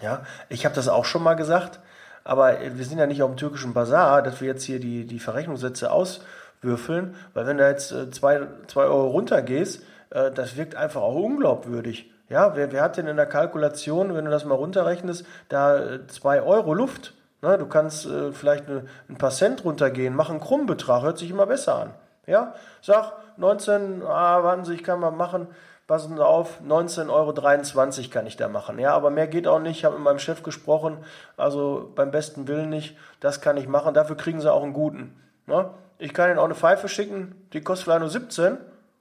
Ja, 0.00 0.24
ich 0.48 0.64
habe 0.64 0.74
das 0.74 0.88
auch 0.88 1.04
schon 1.04 1.22
mal 1.22 1.34
gesagt, 1.34 1.78
aber 2.24 2.58
wir 2.60 2.84
sind 2.84 2.98
ja 2.98 3.06
nicht 3.06 3.22
auf 3.22 3.30
dem 3.30 3.36
türkischen 3.36 3.74
Bazar, 3.74 4.22
dass 4.22 4.40
wir 4.40 4.48
jetzt 4.48 4.64
hier 4.64 4.80
die, 4.80 5.06
die 5.06 5.18
Verrechnungssätze 5.18 5.90
auswürfeln, 5.90 7.16
weil 7.34 7.46
wenn 7.46 7.58
du 7.58 7.68
jetzt 7.68 7.92
äh, 7.92 8.10
zwei, 8.10 8.46
zwei 8.66 8.84
Euro 8.84 9.08
runtergehst, 9.08 9.82
äh, 10.10 10.30
das 10.30 10.56
wirkt 10.56 10.74
einfach 10.74 11.02
auch 11.02 11.14
unglaubwürdig. 11.14 12.10
Ja, 12.28 12.54
wer, 12.56 12.72
wer 12.72 12.82
hat 12.82 12.96
denn 12.96 13.06
in 13.06 13.16
der 13.16 13.26
Kalkulation, 13.26 14.14
wenn 14.14 14.24
du 14.26 14.30
das 14.30 14.44
mal 14.44 14.54
runterrechnest, 14.54 15.24
da 15.48 15.78
äh, 15.78 16.06
zwei 16.08 16.42
Euro 16.42 16.74
Luft? 16.74 17.14
Ne, 17.40 17.56
du 17.56 17.66
kannst 17.66 18.04
äh, 18.06 18.32
vielleicht 18.32 18.68
eine, 18.68 18.84
ein 19.08 19.16
paar 19.16 19.30
Cent 19.30 19.64
runtergehen, 19.64 20.14
mach 20.14 20.28
einen 20.28 20.40
Krummbetrag, 20.40 21.02
hört 21.02 21.18
sich 21.18 21.30
immer 21.30 21.46
besser 21.46 21.76
an. 21.76 21.94
Ja, 22.26 22.54
sag 22.82 23.12
19, 23.38 24.02
ah, 24.04 24.42
warten 24.42 24.64
Sie, 24.64 24.74
ich 24.74 24.82
kann 24.82 25.00
mal 25.00 25.10
machen, 25.12 25.46
passen 25.86 26.16
Sie 26.16 26.24
auf, 26.24 26.60
19,23 26.60 27.08
Euro 27.08 28.10
kann 28.10 28.26
ich 28.26 28.36
da 28.36 28.48
machen. 28.48 28.78
Ja, 28.78 28.92
aber 28.92 29.10
mehr 29.10 29.28
geht 29.28 29.46
auch 29.46 29.60
nicht. 29.60 29.78
Ich 29.78 29.84
habe 29.86 29.94
mit 29.94 30.04
meinem 30.04 30.18
Chef 30.18 30.42
gesprochen, 30.42 30.98
also 31.38 31.90
beim 31.94 32.10
besten 32.10 32.46
Willen 32.46 32.68
nicht. 32.68 32.98
Das 33.20 33.40
kann 33.40 33.56
ich 33.56 33.66
machen. 33.68 33.94
Dafür 33.94 34.16
kriegen 34.16 34.40
Sie 34.40 34.52
auch 34.52 34.62
einen 34.62 34.74
guten. 34.74 35.16
Ne? 35.46 35.70
Ich 35.98 36.12
kann 36.12 36.28
Ihnen 36.28 36.38
auch 36.38 36.44
eine 36.44 36.54
Pfeife 36.54 36.88
schicken, 36.88 37.48
die 37.54 37.62
kostet 37.62 37.84
vielleicht 37.84 38.00
nur 38.00 38.10
17. 38.10 38.58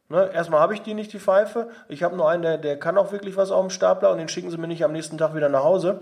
Ne? 0.10 0.32
Erstmal 0.34 0.60
habe 0.60 0.74
ich 0.74 0.82
die 0.82 0.93
nicht, 0.93 1.12
die 1.13 1.20
Pfeife. 1.20 1.70
Ich 1.89 2.04
habe 2.04 2.15
nur 2.15 2.30
einen, 2.30 2.41
der, 2.41 2.58
der 2.58 2.80
kann 2.80 2.98
auch 2.98 3.12
wirklich 3.12 3.36
was 3.36 3.52
auf 3.52 3.65
dem 3.65 3.70
Stapler 3.70 4.12
und 4.12 4.17
den 4.17 4.30
schicken 4.30 4.52
Sie 4.52 4.58
mir 4.58 4.67
nicht 4.67 4.84
am 4.84 4.93
nächsten 4.93 5.17
Tag 5.17 5.36
wieder 5.36 5.50
nach 5.50 5.63
Hause. 5.63 6.02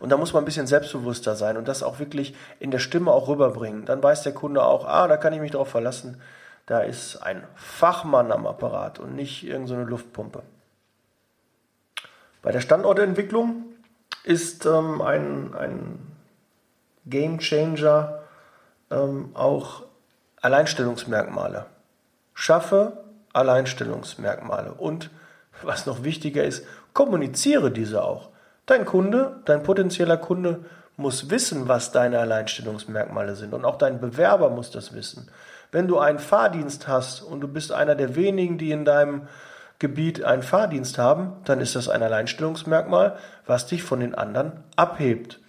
Und 0.00 0.10
da 0.10 0.16
muss 0.16 0.32
man 0.32 0.42
ein 0.42 0.46
bisschen 0.46 0.66
selbstbewusster 0.66 1.34
sein 1.34 1.56
und 1.56 1.66
das 1.66 1.82
auch 1.82 1.98
wirklich 1.98 2.34
in 2.60 2.70
der 2.70 2.78
Stimme 2.78 3.10
auch 3.10 3.28
rüberbringen. 3.28 3.84
Dann 3.84 4.02
weiß 4.02 4.22
der 4.22 4.32
Kunde 4.32 4.62
auch, 4.62 4.86
ah, 4.86 5.08
da 5.08 5.16
kann 5.16 5.32
ich 5.32 5.40
mich 5.40 5.50
darauf 5.50 5.68
verlassen. 5.68 6.20
Da 6.66 6.80
ist 6.80 7.16
ein 7.16 7.44
Fachmann 7.56 8.30
am 8.30 8.46
Apparat 8.46 9.00
und 9.00 9.16
nicht 9.16 9.44
irgendeine 9.44 9.84
so 9.84 9.90
Luftpumpe. 9.90 10.42
Bei 12.42 12.52
der 12.52 12.60
Standortentwicklung 12.60 13.64
ist 14.22 14.66
ähm, 14.66 15.02
ein, 15.02 15.54
ein 15.54 15.98
Game 17.06 17.38
Changer 17.38 18.22
ähm, 18.90 19.30
auch 19.34 19.82
Alleinstellungsmerkmale. 20.40 21.66
Schaffe 22.40 22.92
Alleinstellungsmerkmale 23.32 24.72
und 24.72 25.10
was 25.60 25.86
noch 25.86 26.04
wichtiger 26.04 26.44
ist, 26.44 26.64
kommuniziere 26.92 27.72
diese 27.72 28.04
auch. 28.04 28.28
Dein 28.64 28.84
Kunde, 28.84 29.40
dein 29.44 29.64
potenzieller 29.64 30.16
Kunde 30.16 30.64
muss 30.96 31.30
wissen, 31.30 31.66
was 31.66 31.90
deine 31.90 32.20
Alleinstellungsmerkmale 32.20 33.34
sind. 33.34 33.54
Und 33.54 33.64
auch 33.64 33.76
dein 33.76 34.00
Bewerber 34.00 34.50
muss 34.50 34.70
das 34.70 34.94
wissen. 34.94 35.28
Wenn 35.72 35.88
du 35.88 35.98
einen 35.98 36.20
Fahrdienst 36.20 36.86
hast 36.86 37.22
und 37.22 37.40
du 37.40 37.48
bist 37.48 37.72
einer 37.72 37.96
der 37.96 38.14
wenigen, 38.14 38.56
die 38.56 38.70
in 38.70 38.84
deinem 38.84 39.22
Gebiet 39.80 40.22
einen 40.22 40.44
Fahrdienst 40.44 40.96
haben, 40.96 41.32
dann 41.44 41.60
ist 41.60 41.74
das 41.74 41.88
ein 41.88 42.04
Alleinstellungsmerkmal, 42.04 43.18
was 43.46 43.66
dich 43.66 43.82
von 43.82 43.98
den 43.98 44.14
anderen 44.14 44.52
abhebt. 44.76 45.40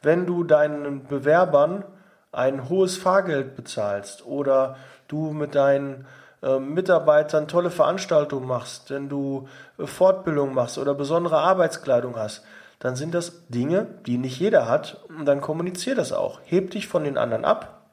Wenn 0.00 0.24
du 0.24 0.42
deinen 0.42 1.06
Bewerbern 1.06 1.84
ein 2.32 2.70
hohes 2.70 2.96
Fahrgeld 2.96 3.56
bezahlst 3.56 4.26
oder 4.26 4.76
du 5.08 5.32
mit 5.32 5.54
deinen 5.54 6.06
ähm, 6.44 6.74
Mitarbeitern 6.74 7.48
tolle 7.48 7.70
Veranstaltungen 7.70 8.46
machst, 8.46 8.90
wenn 8.90 9.08
du 9.08 9.48
äh, 9.78 9.86
Fortbildung 9.86 10.52
machst 10.52 10.76
oder 10.78 10.94
besondere 10.94 11.38
Arbeitskleidung 11.38 12.16
hast, 12.16 12.44
dann 12.78 12.96
sind 12.96 13.14
das 13.14 13.48
Dinge, 13.48 13.86
die 14.06 14.18
nicht 14.18 14.38
jeder 14.38 14.68
hat 14.68 15.00
und 15.08 15.24
dann 15.24 15.40
kommunizier 15.40 15.94
das 15.94 16.12
auch. 16.12 16.40
Heb 16.44 16.72
dich 16.72 16.86
von 16.86 17.04
den 17.04 17.16
anderen 17.16 17.46
ab. 17.46 17.86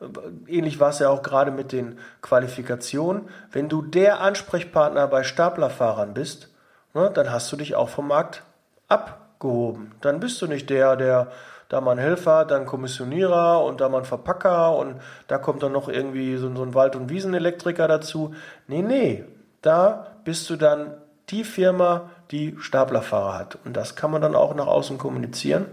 Äh, 0.00 0.04
ähnlich 0.48 0.80
war 0.80 0.90
es 0.90 0.98
ja 0.98 1.08
auch 1.08 1.22
gerade 1.22 1.50
mit 1.50 1.72
den 1.72 1.98
Qualifikationen. 2.20 3.28
Wenn 3.50 3.70
du 3.70 3.80
der 3.80 4.20
Ansprechpartner 4.20 5.06
bei 5.08 5.22
Staplerfahrern 5.22 6.12
bist, 6.12 6.50
ne, 6.92 7.10
dann 7.12 7.32
hast 7.32 7.50
du 7.50 7.56
dich 7.56 7.74
auch 7.74 7.88
vom 7.88 8.08
Markt 8.08 8.42
abgehoben. 8.88 9.92
Dann 10.02 10.20
bist 10.20 10.42
du 10.42 10.46
nicht 10.46 10.68
der, 10.68 10.96
der 10.96 11.28
da 11.70 11.80
mal 11.80 11.92
ein 11.92 11.98
Helfer, 11.98 12.44
dann 12.44 12.66
Kommissionierer 12.66 13.64
und 13.64 13.80
da 13.80 13.88
mal 13.88 13.98
ein 13.98 14.04
Verpacker 14.04 14.76
und 14.76 14.96
da 15.28 15.38
kommt 15.38 15.62
dann 15.62 15.72
noch 15.72 15.88
irgendwie 15.88 16.36
so, 16.36 16.54
so 16.54 16.62
ein 16.64 16.74
Wald- 16.74 16.96
und 16.96 17.08
Wiesenelektriker 17.08 17.86
dazu. 17.86 18.34
Nee, 18.66 18.82
nee, 18.82 19.24
da 19.62 20.08
bist 20.24 20.50
du 20.50 20.56
dann 20.56 20.94
die 21.28 21.44
Firma, 21.44 22.10
die 22.32 22.56
Staplerfahrer 22.58 23.38
hat. 23.38 23.58
Und 23.64 23.76
das 23.76 23.94
kann 23.94 24.10
man 24.10 24.20
dann 24.20 24.34
auch 24.34 24.52
nach 24.56 24.66
außen 24.66 24.98
kommunizieren. 24.98 25.66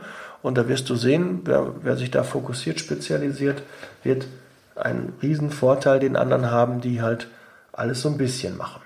Und 0.44 0.56
da 0.56 0.68
wirst 0.68 0.88
du 0.92 0.96
sehen, 0.96 1.42
wer, 1.46 1.74
wer 1.82 1.98
sich 1.98 2.12
da 2.12 2.22
fokussiert, 2.22 2.80
spezialisiert, 2.80 3.64
wird 4.04 4.28
einen 4.76 5.18
riesen 5.24 5.50
Vorteil 5.50 6.00
den 6.00 6.16
anderen 6.16 6.52
haben, 6.52 6.80
die 6.80 7.02
halt 7.02 7.28
alles 7.72 8.04
so 8.04 8.10
ein 8.10 8.20
bisschen 8.20 8.56
machen. 8.56 8.84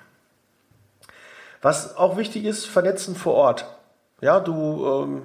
Was 1.62 1.97
auch 1.97 2.15
wichtig 2.15 2.45
ist, 2.45 2.67
vernetzen 2.67 3.15
vor 3.15 3.34
Ort. 3.34 3.65
Ja, 4.21 4.39
du 4.39 4.86
ähm, 4.86 5.21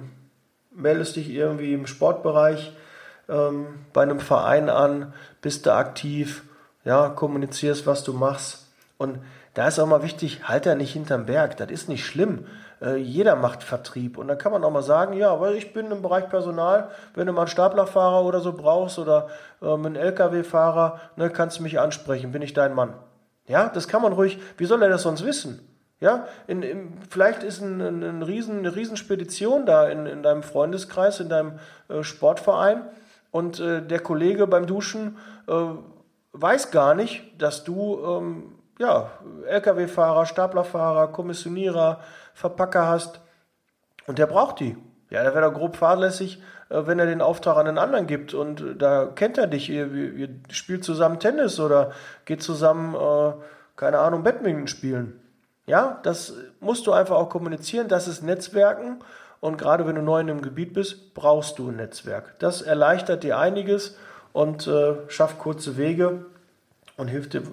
meldest 0.77 1.15
dich 1.15 1.29
irgendwie 1.29 1.73
im 1.73 1.87
Sportbereich 1.87 2.73
ähm, 3.27 3.79
bei 3.93 4.03
einem 4.03 4.19
Verein 4.19 4.69
an, 4.69 5.13
bist 5.41 5.65
da 5.65 5.77
aktiv, 5.77 6.43
ja, 6.85 7.09
kommunizierst, 7.09 7.85
was 7.85 8.03
du 8.03 8.13
machst. 8.13 8.67
Und 8.97 9.19
da 9.53 9.67
ist 9.67 9.79
auch 9.79 9.87
mal 9.87 10.03
wichtig, 10.03 10.47
halt 10.47 10.65
da 10.65 10.75
nicht 10.75 10.93
hinterm 10.93 11.25
Berg, 11.25 11.57
das 11.57 11.69
ist 11.71 11.89
nicht 11.89 12.05
schlimm. 12.05 12.45
Äh, 12.81 12.97
jeder 12.97 13.35
macht 13.35 13.63
Vertrieb. 13.63 14.17
Und 14.17 14.27
dann 14.27 14.37
kann 14.37 14.51
man 14.51 14.63
auch 14.63 14.71
mal 14.71 14.83
sagen, 14.83 15.13
ja, 15.13 15.39
weil 15.41 15.55
ich 15.55 15.73
bin 15.73 15.91
im 15.91 16.01
Bereich 16.01 16.29
Personal, 16.29 16.89
wenn 17.15 17.27
du 17.27 17.33
mal 17.33 17.41
einen 17.41 17.47
Staplerfahrer 17.49 18.23
oder 18.23 18.39
so 18.39 18.53
brauchst 18.53 18.99
oder 18.99 19.29
ähm, 19.61 19.85
einen 19.85 19.95
Lkw-Fahrer, 19.95 20.99
ne, 21.15 21.29
kannst 21.29 21.59
du 21.59 21.63
mich 21.63 21.79
ansprechen, 21.79 22.31
bin 22.31 22.41
ich 22.41 22.53
dein 22.53 22.73
Mann. 22.73 22.93
Ja, 23.47 23.69
das 23.69 23.87
kann 23.87 24.01
man 24.01 24.13
ruhig, 24.13 24.39
wie 24.57 24.65
soll 24.65 24.83
er 24.83 24.89
das 24.89 25.03
sonst 25.03 25.25
wissen? 25.25 25.67
Ja, 25.99 26.27
in, 26.45 26.61
in, 26.61 26.93
vielleicht 27.09 27.41
ist 27.41 27.61
ein, 27.61 27.81
ein, 27.81 28.03
ein 28.03 28.21
Riesen, 28.21 28.59
eine 28.59 28.75
Riesenspedition 28.75 29.65
da 29.65 29.87
in, 29.87 30.05
in 30.05 30.21
deinem 30.21 30.43
Freundeskreis, 30.43 31.19
in 31.19 31.29
deinem 31.29 31.59
äh, 31.89 32.03
Sportverein 32.03 32.83
und 33.31 33.59
äh, 33.59 33.81
der 33.81 33.99
Kollege 33.99 34.45
beim 34.45 34.67
Duschen 34.67 35.17
äh, 35.47 35.53
weiß 36.33 36.69
gar 36.69 36.93
nicht, 36.93 37.41
dass 37.41 37.63
du 37.63 37.99
ähm, 38.05 38.55
ja, 38.77 39.09
Lkw-Fahrer, 39.47 40.27
Staplerfahrer, 40.27 41.07
Kommissionierer, 41.07 41.99
Verpacker 42.35 42.87
hast 42.87 43.19
und 44.05 44.19
der 44.19 44.27
braucht 44.27 44.59
die. 44.59 44.77
Ja, 45.09 45.23
da 45.23 45.33
wäre 45.33 45.45
er 45.45 45.51
grob 45.51 45.77
fahrlässig, 45.77 46.43
äh, 46.69 46.83
wenn 46.85 46.99
er 46.99 47.07
den 47.07 47.21
Auftrag 47.21 47.57
an 47.57 47.65
den 47.65 47.79
anderen 47.79 48.05
gibt 48.05 48.35
und 48.35 48.61
äh, 48.61 48.75
da 48.75 49.07
kennt 49.07 49.39
er 49.39 49.47
dich, 49.47 49.69
ihr, 49.69 49.91
ihr 49.91 50.29
spielt 50.51 50.83
zusammen 50.83 51.19
Tennis 51.19 51.59
oder 51.59 51.91
geht 52.25 52.43
zusammen, 52.43 52.93
äh, 52.93 53.33
keine 53.75 53.97
Ahnung, 53.97 54.21
Badminton 54.21 54.67
spielen. 54.67 55.19
Ja, 55.67 55.99
das 56.03 56.33
musst 56.61 56.87
du 56.87 56.93
einfach 56.93 57.17
auch 57.17 57.29
kommunizieren. 57.29 57.89
Das 57.89 58.07
ist 58.07 58.23
Netzwerken. 58.23 58.99
Und 59.41 59.57
gerade 59.57 59.85
wenn 59.85 59.95
du 59.95 60.01
neu 60.01 60.21
in 60.21 60.29
einem 60.29 60.41
Gebiet 60.41 60.73
bist, 60.73 61.13
brauchst 61.13 61.59
du 61.59 61.69
ein 61.69 61.75
Netzwerk. 61.75 62.39
Das 62.39 62.61
erleichtert 62.61 63.23
dir 63.23 63.37
einiges 63.37 63.97
und 64.33 64.65
äh, 64.65 64.95
schafft 65.09 65.37
kurze 65.37 65.77
Wege 65.77 66.25
und 66.95 67.09
hilft 67.09 67.33
dir 67.33 67.43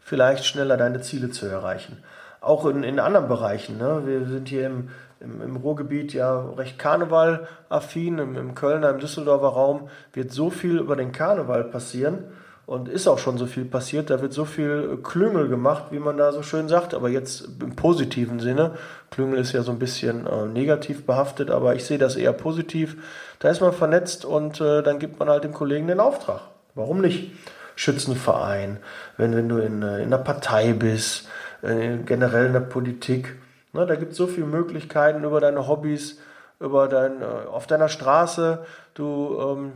vielleicht 0.00 0.46
schneller 0.46 0.76
deine 0.78 1.02
Ziele 1.02 1.30
zu 1.30 1.46
erreichen. 1.46 2.02
Auch 2.40 2.64
in, 2.64 2.82
in 2.82 2.98
anderen 2.98 3.28
Bereichen. 3.28 3.76
Ne? 3.76 4.02
Wir 4.06 4.26
sind 4.26 4.48
hier 4.48 4.66
im, 4.66 4.88
im, 5.20 5.42
im 5.42 5.56
Ruhrgebiet 5.56 6.14
ja 6.14 6.50
recht 6.56 6.78
Karneval-affin. 6.78 8.18
Im, 8.18 8.36
Im 8.36 8.54
Kölner, 8.54 8.90
im 8.90 8.98
Düsseldorfer 8.98 9.48
Raum 9.48 9.90
wird 10.14 10.32
so 10.32 10.48
viel 10.48 10.78
über 10.78 10.96
den 10.96 11.12
Karneval 11.12 11.64
passieren 11.64 12.24
und 12.68 12.86
ist 12.86 13.08
auch 13.08 13.18
schon 13.18 13.38
so 13.38 13.46
viel 13.46 13.64
passiert. 13.64 14.10
Da 14.10 14.20
wird 14.20 14.34
so 14.34 14.44
viel 14.44 14.90
äh, 14.92 14.96
Klüngel 15.02 15.48
gemacht, 15.48 15.84
wie 15.90 15.98
man 15.98 16.18
da 16.18 16.32
so 16.32 16.42
schön 16.42 16.68
sagt, 16.68 16.92
aber 16.92 17.08
jetzt 17.08 17.48
im 17.62 17.74
positiven 17.74 18.40
Sinne. 18.40 18.72
Klüngel 19.10 19.38
ist 19.38 19.52
ja 19.52 19.62
so 19.62 19.72
ein 19.72 19.78
bisschen 19.78 20.26
äh, 20.26 20.44
negativ 20.44 21.06
behaftet, 21.06 21.50
aber 21.50 21.74
ich 21.74 21.86
sehe 21.86 21.96
das 21.96 22.14
eher 22.14 22.34
positiv. 22.34 22.98
Da 23.38 23.48
ist 23.48 23.62
man 23.62 23.72
vernetzt 23.72 24.26
und 24.26 24.60
äh, 24.60 24.82
dann 24.82 24.98
gibt 24.98 25.18
man 25.18 25.30
halt 25.30 25.44
dem 25.44 25.54
Kollegen 25.54 25.86
den 25.86 25.98
Auftrag. 25.98 26.42
Warum 26.74 27.00
nicht? 27.00 27.32
Schützenverein, 27.74 28.80
wenn, 29.16 29.34
wenn 29.34 29.48
du 29.48 29.56
in, 29.56 29.80
äh, 29.80 30.02
in 30.02 30.12
einer 30.12 30.18
Partei 30.18 30.74
bist, 30.74 31.26
äh, 31.62 31.96
generell 32.04 32.48
in 32.48 32.52
der 32.52 32.60
Politik. 32.60 33.36
Ne, 33.72 33.86
da 33.86 33.94
gibt 33.94 34.12
es 34.12 34.18
so 34.18 34.26
viele 34.26 34.46
Möglichkeiten 34.46 35.24
über 35.24 35.40
deine 35.40 35.68
Hobbys, 35.68 36.20
über 36.60 36.86
dein, 36.86 37.22
äh, 37.22 37.48
auf 37.50 37.66
deiner 37.66 37.88
Straße. 37.88 38.58
Du 38.92 39.38
ähm, 39.40 39.72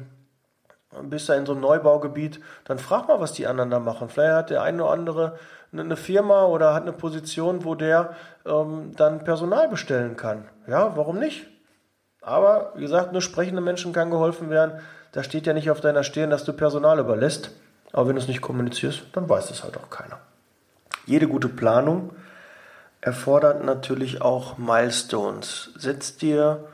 bist 1.05 1.28
da 1.28 1.35
in 1.35 1.46
so 1.46 1.52
einem 1.52 1.62
Neubaugebiet, 1.62 2.40
dann 2.64 2.78
frag 2.78 3.09
mal, 3.09 3.20
was 3.20 3.33
die 3.33 3.46
anderen 3.46 3.70
da 3.70 3.78
machen. 3.78 4.09
Vielleicht 4.09 4.35
hat 4.35 4.50
der 4.50 4.62
eine 4.62 4.85
oder 4.85 4.92
andere 4.92 5.38
eine 5.72 5.96
Firma 5.96 6.44
oder 6.44 6.74
hat 6.74 6.83
eine 6.83 6.92
Position, 6.92 7.64
wo 7.64 7.74
der 7.74 8.14
ähm, 8.44 8.92
dann 8.96 9.24
Personal 9.24 9.68
bestellen 9.68 10.16
kann. 10.16 10.44
Ja, 10.66 10.96
warum 10.96 11.18
nicht? 11.18 11.46
Aber 12.20 12.72
wie 12.76 12.83
gesagt, 12.83 13.12
nur 13.12 13.22
sprechende 13.22 13.62
Menschen 13.62 13.92
kann 13.92 14.11
geholfen 14.11 14.50
werden. 14.50 14.81
Da 15.12 15.22
steht 15.22 15.46
ja 15.46 15.52
nicht 15.52 15.70
auf 15.70 15.81
deiner 15.81 16.05
Stirn, 16.05 16.31
dass 16.31 16.44
du 16.44 16.52
Personal 16.52 16.98
überlässt. 16.98 17.50
Aber 17.92 18.09
wenn 18.09 18.16
du 18.16 18.22
es 18.22 18.28
nicht 18.28 18.42
kommunizierst, 18.42 19.05
dann 19.12 19.28
weiß 19.28 19.50
es 19.50 19.64
halt 19.64 19.76
auch 19.76 19.90
keiner. 19.90 20.18
Jede 21.07 21.26
gute 21.26 21.48
Planung 21.48 22.11
erfordert 23.00 23.64
natürlich 23.64 24.22
auch 24.22 24.59
Milestones. 24.59 25.70
Setz 25.76 26.16
dir 26.16 26.64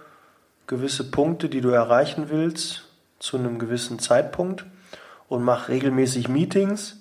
gewisse 0.66 1.11
Punkte, 1.11 1.48
die 1.48 1.62
du 1.62 1.70
erreichen 1.70 2.26
willst, 2.28 2.88
zu 3.18 3.37
einem 3.37 3.59
gewissen 3.59 3.98
Zeitpunkt 3.98 4.64
und 5.28 5.42
mach 5.42 5.68
regelmäßig 5.68 6.28
Meetings, 6.28 7.00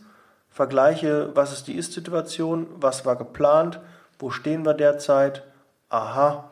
vergleiche, 0.49 1.29
was 1.35 1.53
ist 1.53 1.67
die 1.67 1.75
Ist-Situation, 1.75 2.67
was 2.79 3.05
war 3.05 3.15
geplant, 3.15 3.79
wo 4.19 4.31
stehen 4.31 4.65
wir 4.65 4.73
derzeit, 4.73 5.43
aha, 5.89 6.49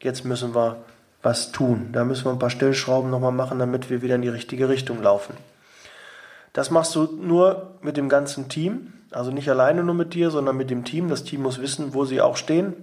jetzt 0.00 0.24
müssen 0.24 0.54
wir 0.54 0.76
was 1.22 1.52
tun. 1.52 1.88
Da 1.92 2.04
müssen 2.04 2.24
wir 2.24 2.32
ein 2.32 2.38
paar 2.38 2.50
Stellschrauben 2.50 3.10
nochmal 3.10 3.32
machen, 3.32 3.58
damit 3.58 3.90
wir 3.90 4.02
wieder 4.02 4.14
in 4.14 4.22
die 4.22 4.28
richtige 4.28 4.68
Richtung 4.68 5.02
laufen. 5.02 5.34
Das 6.52 6.70
machst 6.70 6.94
du 6.94 7.04
nur 7.04 7.74
mit 7.82 7.96
dem 7.96 8.08
ganzen 8.08 8.48
Team, 8.48 8.92
also 9.10 9.30
nicht 9.30 9.48
alleine 9.48 9.84
nur 9.84 9.94
mit 9.94 10.14
dir, 10.14 10.30
sondern 10.30 10.56
mit 10.56 10.70
dem 10.70 10.84
Team. 10.84 11.08
Das 11.08 11.24
Team 11.24 11.42
muss 11.42 11.60
wissen, 11.60 11.94
wo 11.94 12.04
sie 12.04 12.20
auch 12.20 12.36
stehen, 12.36 12.74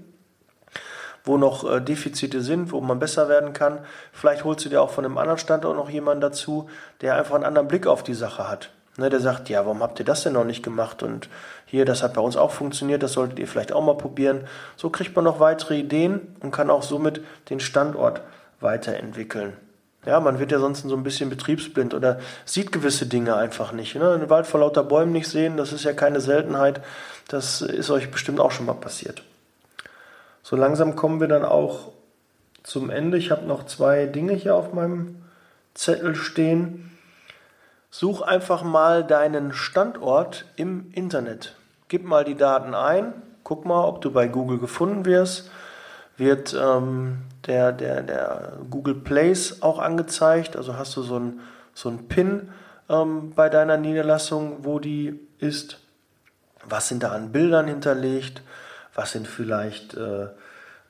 wo 1.27 1.37
noch 1.37 1.69
äh, 1.69 1.81
Defizite 1.81 2.41
sind, 2.41 2.71
wo 2.71 2.81
man 2.81 2.99
besser 2.99 3.29
werden 3.29 3.53
kann. 3.53 3.79
Vielleicht 4.11 4.43
holst 4.43 4.65
du 4.65 4.69
dir 4.69 4.81
auch 4.81 4.89
von 4.89 5.05
einem 5.05 5.17
anderen 5.17 5.37
Standort 5.37 5.75
noch 5.75 5.89
jemanden 5.89 6.21
dazu, 6.21 6.69
der 7.01 7.15
einfach 7.15 7.35
einen 7.35 7.43
anderen 7.43 7.67
Blick 7.67 7.87
auf 7.87 8.03
die 8.03 8.13
Sache 8.13 8.49
hat. 8.49 8.69
Ne, 8.97 9.11
der 9.11 9.19
sagt, 9.19 9.47
ja, 9.49 9.63
warum 9.63 9.83
habt 9.83 9.99
ihr 9.99 10.05
das 10.05 10.23
denn 10.23 10.33
noch 10.33 10.43
nicht 10.43 10.63
gemacht? 10.63 11.03
Und 11.03 11.29
hier, 11.67 11.85
das 11.85 12.01
hat 12.01 12.15
bei 12.15 12.21
uns 12.21 12.35
auch 12.35 12.49
funktioniert, 12.49 13.03
das 13.03 13.13
solltet 13.13 13.37
ihr 13.37 13.47
vielleicht 13.47 13.71
auch 13.71 13.83
mal 13.83 13.95
probieren. 13.95 14.45
So 14.75 14.89
kriegt 14.89 15.15
man 15.15 15.23
noch 15.23 15.39
weitere 15.39 15.77
Ideen 15.77 16.35
und 16.39 16.49
kann 16.49 16.71
auch 16.71 16.81
somit 16.81 17.21
den 17.51 17.59
Standort 17.59 18.21
weiterentwickeln. 18.59 19.53
Ja, 20.07 20.19
man 20.19 20.39
wird 20.39 20.51
ja 20.51 20.57
sonst 20.57 20.81
so 20.81 20.95
ein 20.95 21.03
bisschen 21.03 21.29
betriebsblind 21.29 21.93
oder 21.93 22.19
sieht 22.45 22.71
gewisse 22.71 23.05
Dinge 23.05 23.35
einfach 23.35 23.71
nicht. 23.71 23.93
Ne? 23.95 24.09
Einen 24.09 24.29
Wald 24.29 24.47
vor 24.47 24.61
lauter 24.61 24.83
Bäumen 24.83 25.11
nicht 25.11 25.27
sehen, 25.27 25.57
das 25.57 25.73
ist 25.73 25.83
ja 25.83 25.93
keine 25.93 26.21
Seltenheit. 26.21 26.81
Das 27.27 27.61
ist 27.61 27.91
euch 27.91 28.09
bestimmt 28.09 28.39
auch 28.39 28.51
schon 28.51 28.65
mal 28.65 28.73
passiert. 28.73 29.21
So 30.49 30.55
langsam 30.55 30.95
kommen 30.95 31.19
wir 31.19 31.27
dann 31.27 31.43
auch 31.43 31.91
zum 32.63 32.89
Ende. 32.89 33.17
Ich 33.17 33.31
habe 33.31 33.45
noch 33.45 33.65
zwei 33.65 34.05
Dinge 34.05 34.31
hier 34.31 34.55
auf 34.55 34.71
meinem 34.71 35.25
Zettel 35.73 36.15
stehen. 36.15 36.97
Such 37.89 38.21
einfach 38.21 38.63
mal 38.63 39.03
deinen 39.03 39.51
Standort 39.51 40.45
im 40.55 40.89
Internet. 40.93 41.57
Gib 41.89 42.05
mal 42.05 42.23
die 42.23 42.35
Daten 42.35 42.75
ein. 42.75 43.11
Guck 43.43 43.65
mal, 43.65 43.83
ob 43.83 43.99
du 43.99 44.09
bei 44.09 44.29
Google 44.29 44.57
gefunden 44.57 45.03
wirst. 45.03 45.51
Wird 46.15 46.55
ähm, 46.57 47.23
der, 47.45 47.73
der, 47.73 48.03
der 48.03 48.53
Google 48.69 48.95
Place 48.95 49.61
auch 49.61 49.79
angezeigt. 49.79 50.55
Also 50.55 50.77
hast 50.77 50.95
du 50.95 51.01
so 51.01 51.19
ein, 51.19 51.41
so 51.73 51.91
Pin 52.07 52.53
ähm, 52.87 53.33
bei 53.35 53.49
deiner 53.49 53.75
Niederlassung, 53.75 54.59
wo 54.63 54.79
die 54.79 55.19
ist. 55.39 55.81
Was 56.63 56.87
sind 56.87 57.03
da 57.03 57.11
an 57.11 57.33
Bildern 57.33 57.67
hinterlegt? 57.67 58.41
Was 58.97 59.11
sind 59.11 59.27
vielleicht 59.27 59.93
äh, 59.93 60.23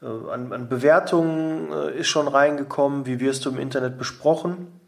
äh, 0.02 0.32
an, 0.32 0.54
an, 0.54 0.70
Bewertungen 0.70 1.72
äh, 1.72 2.00
ist 2.00 2.08
schon 2.08 2.28
reingekommen, 2.28 3.06
wie 3.06 3.20
wirst 3.20 3.46
du 3.46 3.50
im 3.50 3.60
Internet 3.60 3.98
besprochen. 3.98 4.80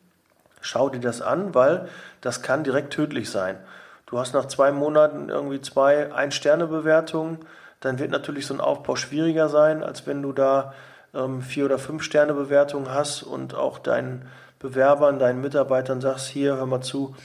Schau 0.61 0.89
dir 0.89 1.01
das 1.01 1.21
an, 1.21 1.53
weil 1.53 1.87
das 2.21 2.41
kann 2.41 2.63
direkt 2.63 2.93
tödlich 2.93 3.29
sein. 3.29 3.57
Du 4.05 4.17
hast 4.17 4.33
nach 4.33 4.45
zwei 4.45 4.71
Monaten 4.71 5.29
irgendwie 5.29 5.61
zwei 5.61 6.13
Ein-Sterne-Bewertungen, 6.13 7.39
dann 7.81 7.99
wird 7.99 8.11
natürlich 8.11 8.47
so 8.47 8.53
ein 8.53 8.61
Aufbau 8.61 8.95
schwieriger 8.95 9.49
sein, 9.49 9.83
als 9.83 10.07
wenn 10.07 10.21
du 10.21 10.31
da 10.31 10.73
ähm, 11.13 11.41
vier 11.41 11.65
oder 11.65 11.77
fünf 11.77 12.03
Sterne-Bewertungen 12.03 12.91
hast 12.91 13.23
und 13.23 13.53
auch 13.53 13.79
deinen 13.79 14.27
Bewerbern, 14.59 15.19
deinen 15.19 15.41
Mitarbeitern 15.41 16.01
sagst, 16.01 16.27
hier, 16.27 16.55
hör 16.55 16.65
mal 16.65 16.81
zu, 16.81 17.15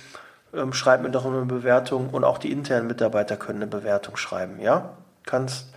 ähm, 0.53 0.73
schreib 0.73 1.03
mir 1.03 1.11
doch 1.11 1.25
eine 1.25 1.45
Bewertung 1.45 2.11
und 2.11 2.25
auch 2.25 2.39
die 2.39 2.51
internen 2.51 2.89
Mitarbeiter 2.89 3.37
können 3.37 3.63
eine 3.63 3.71
Bewertung 3.71 4.17
schreiben, 4.17 4.61
ja? 4.61 4.91
Kannst 5.25 5.74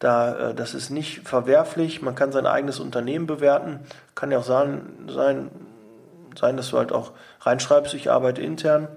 da, 0.00 0.50
äh, 0.50 0.54
das 0.54 0.74
ist 0.74 0.90
nicht 0.90 1.28
verwerflich. 1.28 2.02
Man 2.02 2.16
kann 2.16 2.32
sein 2.32 2.46
eigenes 2.46 2.80
Unternehmen 2.80 3.28
bewerten. 3.28 3.80
Kann 4.16 4.32
ja 4.32 4.38
auch 4.38 4.44
sein, 4.44 4.82
sein, 5.08 5.50
sein 6.38 6.56
dass 6.56 6.70
du 6.70 6.78
halt 6.78 6.90
auch 6.90 7.12
reinschreibst, 7.42 7.94
ich 7.94 8.10
arbeite 8.10 8.42
intern 8.42 8.88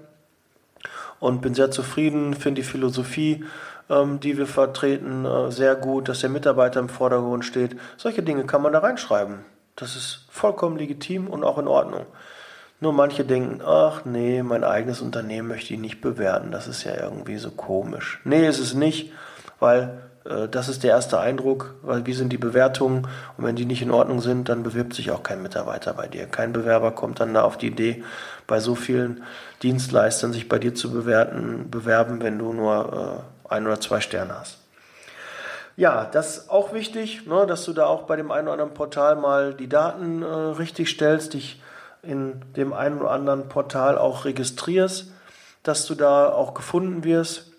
und 1.20 1.40
bin 1.40 1.54
sehr 1.54 1.70
zufrieden, 1.70 2.34
finde 2.34 2.62
die 2.62 2.66
Philosophie, 2.66 3.44
ähm, 3.88 4.18
die 4.20 4.36
wir 4.36 4.46
vertreten, 4.46 5.24
äh, 5.24 5.50
sehr 5.52 5.76
gut, 5.76 6.08
dass 6.08 6.20
der 6.20 6.30
Mitarbeiter 6.30 6.80
im 6.80 6.88
Vordergrund 6.88 7.44
steht. 7.44 7.76
Solche 7.96 8.22
Dinge 8.22 8.44
kann 8.44 8.62
man 8.62 8.72
da 8.72 8.80
reinschreiben. 8.80 9.44
Das 9.76 9.96
ist 9.96 10.26
vollkommen 10.30 10.76
legitim 10.76 11.28
und 11.28 11.44
auch 11.44 11.58
in 11.58 11.68
Ordnung. 11.68 12.06
Nur 12.80 12.92
manche 12.92 13.24
denken, 13.24 13.60
ach 13.64 14.04
nee, 14.04 14.42
mein 14.42 14.64
eigenes 14.64 15.00
Unternehmen 15.00 15.48
möchte 15.48 15.74
ich 15.74 15.80
nicht 15.80 16.00
bewerten. 16.00 16.50
Das 16.50 16.66
ist 16.66 16.84
ja 16.84 16.94
irgendwie 16.94 17.36
so 17.36 17.50
komisch. 17.50 18.20
Nee, 18.24 18.46
ist 18.46 18.58
es 18.58 18.74
nicht, 18.74 19.12
weil 19.60 20.03
das 20.24 20.68
ist 20.68 20.82
der 20.82 20.90
erste 20.90 21.20
Eindruck, 21.20 21.74
weil 21.82 22.06
wie 22.06 22.14
sind 22.14 22.32
die 22.32 22.38
Bewertungen 22.38 23.06
und 23.36 23.44
wenn 23.44 23.56
die 23.56 23.66
nicht 23.66 23.82
in 23.82 23.90
Ordnung 23.90 24.20
sind, 24.22 24.48
dann 24.48 24.62
bewirbt 24.62 24.94
sich 24.94 25.10
auch 25.10 25.22
kein 25.22 25.42
Mitarbeiter 25.42 25.92
bei 25.92 26.06
dir. 26.08 26.26
Kein 26.26 26.54
Bewerber 26.54 26.92
kommt 26.92 27.20
dann 27.20 27.34
da 27.34 27.42
auf 27.42 27.58
die 27.58 27.66
Idee, 27.66 28.02
bei 28.46 28.58
so 28.58 28.74
vielen 28.74 29.22
Dienstleistern 29.62 30.32
sich 30.32 30.48
bei 30.48 30.58
dir 30.58 30.74
zu 30.74 30.90
bewerten, 30.90 31.70
bewerben, 31.70 32.22
wenn 32.22 32.38
du 32.38 32.54
nur 32.54 33.24
äh, 33.48 33.52
ein 33.52 33.66
oder 33.66 33.80
zwei 33.80 34.00
Sterne 34.00 34.38
hast. 34.38 34.58
Ja, 35.76 36.04
das 36.04 36.38
ist 36.38 36.50
auch 36.50 36.72
wichtig, 36.72 37.26
ne, 37.26 37.46
dass 37.46 37.64
du 37.64 37.72
da 37.72 37.86
auch 37.86 38.04
bei 38.04 38.16
dem 38.16 38.30
einen 38.30 38.46
oder 38.46 38.52
anderen 38.52 38.74
Portal 38.74 39.16
mal 39.16 39.54
die 39.54 39.68
Daten 39.68 40.22
äh, 40.22 40.26
richtig 40.26 40.88
stellst, 40.88 41.34
dich 41.34 41.60
in 42.02 42.40
dem 42.56 42.72
einen 42.72 43.00
oder 43.00 43.10
anderen 43.10 43.48
Portal 43.48 43.98
auch 43.98 44.24
registrierst, 44.24 45.12
dass 45.62 45.86
du 45.86 45.94
da 45.94 46.28
auch 46.28 46.54
gefunden 46.54 47.02
wirst, 47.04 47.53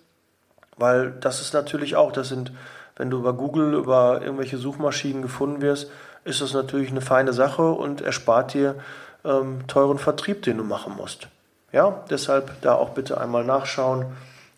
weil 0.76 1.12
das 1.12 1.40
ist 1.40 1.54
natürlich 1.54 1.96
auch, 1.96 2.12
das 2.12 2.28
sind, 2.28 2.52
wenn 2.96 3.10
du 3.10 3.18
über 3.18 3.32
Google, 3.32 3.74
über 3.74 4.20
irgendwelche 4.22 4.58
Suchmaschinen 4.58 5.22
gefunden 5.22 5.62
wirst, 5.62 5.90
ist 6.24 6.40
das 6.40 6.52
natürlich 6.52 6.90
eine 6.90 7.00
feine 7.00 7.32
Sache 7.32 7.70
und 7.70 8.00
erspart 8.00 8.54
dir 8.54 8.76
ähm, 9.24 9.66
teuren 9.66 9.98
Vertrieb, 9.98 10.42
den 10.42 10.58
du 10.58 10.64
machen 10.64 10.94
musst. 10.96 11.28
Ja, 11.72 12.04
deshalb 12.10 12.60
da 12.62 12.74
auch 12.74 12.90
bitte 12.90 13.20
einmal 13.20 13.44
nachschauen, 13.44 14.06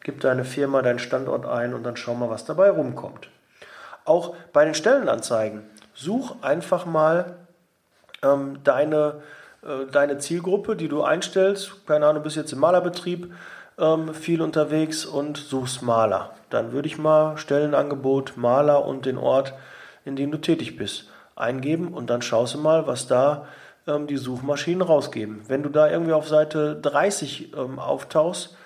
gib 0.03 0.21
deine 0.21 0.45
Firma, 0.45 0.83
deinen 0.83 0.99
Standort 0.99 1.47
ein 1.47 1.75
und 1.75 1.83
dann 1.85 1.97
schau 1.97 2.15
mal, 2.15 2.31
was 2.31 2.45
dabei 2.45 2.71
rumkommt. 2.71 3.29
Auch 4.05 4.35
bei 4.53 4.65
den 4.65 4.75
Stellenanzeigen. 4.75 5.63
Such 5.95 6.37
einfach 6.43 6.87
mal 6.87 7.37
ähm, 8.23 8.61
deine, 8.65 9.23
äh, 9.63 9.91
deine 9.91 10.19
Zielgruppe, 10.19 10.77
die 10.77 10.89
du 10.89 11.03
einstellst. 11.03 11.87
Keine 11.87 12.07
Ahnung, 12.07 12.23
du 12.23 12.25
bist 12.25 12.37
jetzt 12.37 12.53
im 12.53 12.61
Malerbetrieb 12.61 13.33
ähm, 13.79 14.15
viel 14.15 14.43
unterwegs 14.43 15.07
und 15.07 15.37
suchst 15.37 15.83
Maler. 15.83 16.33
Dann 16.51 16.73
würde 16.73 16.89
ich 16.89 16.99
mal 16.99 17.37
Stellenangebot 17.37 18.37
Maler 18.37 18.85
und 18.85 19.07
den 19.07 19.19
Ort, 19.19 19.55
in 20.05 20.17
dem 20.17 20.31
du 20.31 20.39
tätig 20.39 20.77
bist, 20.77 21.09
eingeben 21.37 21.95
und 21.95 22.11
dann 22.11 22.23
schaust 22.23 22.55
du 22.55 22.59
mal, 22.59 22.87
was 22.87 23.07
da 23.07 23.47
ähm, 23.87 24.07
die 24.07 24.17
Suchmaschinen 24.17 24.83
rausgeben. 24.83 25.43
Wenn 25.49 25.63
du 25.63 25.69
da 25.69 25.91
irgendwie 25.91 26.13
auf 26.13 26.29
Seite 26.29 26.77
30 26.77 27.55
ähm, 27.57 27.79
auftauchst, 27.79 28.57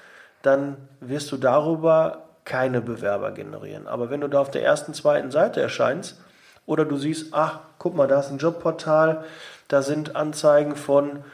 dann 0.42 0.76
wirst 1.00 1.30
du 1.32 1.36
darüber 1.36 2.24
keine 2.44 2.80
Bewerber 2.80 3.30
generieren. 3.30 3.86
Aber 3.86 4.10
wenn 4.10 4.20
du 4.20 4.28
da 4.28 4.40
auf 4.40 4.50
der 4.50 4.64
ersten, 4.64 4.94
zweiten 4.94 5.30
Seite 5.30 5.60
erscheinst 5.60 6.20
oder 6.66 6.84
du 6.84 6.96
siehst, 6.96 7.32
ach, 7.32 7.60
guck 7.78 7.94
mal, 7.94 8.08
da 8.08 8.20
ist 8.20 8.30
ein 8.30 8.38
Jobportal, 8.38 9.24
da 9.68 9.82
sind 9.82 10.16
Anzeigen 10.16 10.74
von 10.74 11.24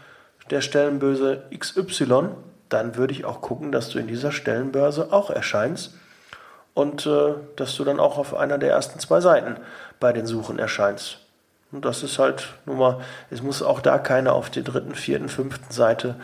der 0.50 0.60
Stellenbörse 0.60 1.44
XY, 1.56 2.30
dann 2.68 2.96
würde 2.96 3.12
ich 3.12 3.24
auch 3.24 3.40
gucken, 3.40 3.72
dass 3.72 3.90
du 3.90 3.98
in 3.98 4.06
dieser 4.06 4.32
Stellenbörse 4.32 5.12
auch 5.12 5.30
erscheinst 5.30 5.94
und 6.74 7.06
äh, 7.06 7.34
dass 7.56 7.74
du 7.76 7.84
dann 7.84 8.00
auch 8.00 8.18
auf 8.18 8.34
einer 8.34 8.58
der 8.58 8.70
ersten 8.70 8.98
zwei 9.00 9.20
Seiten 9.20 9.56
bei 10.00 10.12
den 10.12 10.26
Suchen 10.26 10.58
erscheinst. 10.58 11.18
Und 11.72 11.84
das 11.84 12.02
ist 12.02 12.18
halt 12.18 12.48
nun 12.66 12.78
mal, 12.78 13.00
es 13.30 13.42
muss 13.42 13.62
auch 13.62 13.80
da 13.80 13.98
keiner 13.98 14.32
auf 14.32 14.50
der 14.50 14.62
dritten, 14.62 14.94
vierten, 14.94 15.28
fünften 15.28 15.72
Seite 15.72 16.16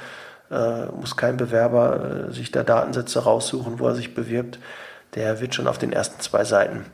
äh, 0.50 0.87
muss 0.87 1.16
kein 1.16 1.37
Bewerber 1.37 2.28
äh, 2.28 2.33
sich 2.33 2.50
da 2.50 2.62
Datensätze 2.62 3.20
raussuchen, 3.20 3.78
wo 3.78 3.88
er 3.88 3.94
sich 3.94 4.14
bewirbt. 4.14 4.59
Der 5.14 5.40
wird 5.40 5.54
schon 5.54 5.66
auf 5.66 5.78
den 5.78 5.92
ersten 5.92 6.20
zwei 6.20 6.44
Seiten 6.44 6.87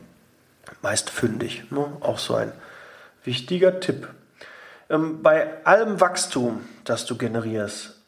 meist 0.81 1.09
fündig. 1.09 1.63
Ne? 1.71 1.85
Auch 2.01 2.17
so 2.17 2.35
ein 2.35 2.51
wichtiger 3.23 3.79
Tipp. 3.79 4.07
Ähm, 4.89 5.21
bei 5.21 5.65
allem 5.65 6.01
Wachstum, 6.01 6.61
das 6.83 7.05
du 7.05 7.17
generierst, 7.17 8.00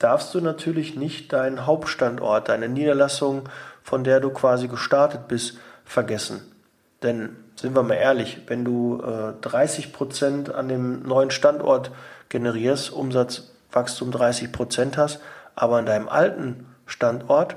darfst 0.00 0.34
du 0.34 0.40
natürlich 0.40 0.96
nicht 0.96 1.32
deinen 1.32 1.66
Hauptstandort, 1.66 2.48
deine 2.48 2.68
Niederlassung, 2.68 3.48
von 3.84 4.02
der 4.02 4.18
du 4.18 4.30
quasi 4.30 4.66
gestartet 4.66 5.28
bist, 5.28 5.58
vergessen. 5.84 6.40
Denn 7.02 7.36
sind 7.54 7.76
wir 7.76 7.82
mal 7.82 7.94
ehrlich, 7.94 8.40
wenn 8.46 8.64
du 8.64 9.02
äh, 9.02 9.32
30 9.40 9.92
Prozent 9.92 10.52
an 10.52 10.68
dem 10.68 11.06
neuen 11.06 11.30
Standort 11.30 11.92
generierst, 12.28 12.90
Umsatz 12.92 13.50
Wachstum 13.72 14.10
30 14.10 14.50
Prozent 14.50 14.96
hast, 14.96 15.20
aber 15.54 15.76
an 15.76 15.86
deinem 15.86 16.08
alten 16.08 16.66
Standort, 16.86 17.56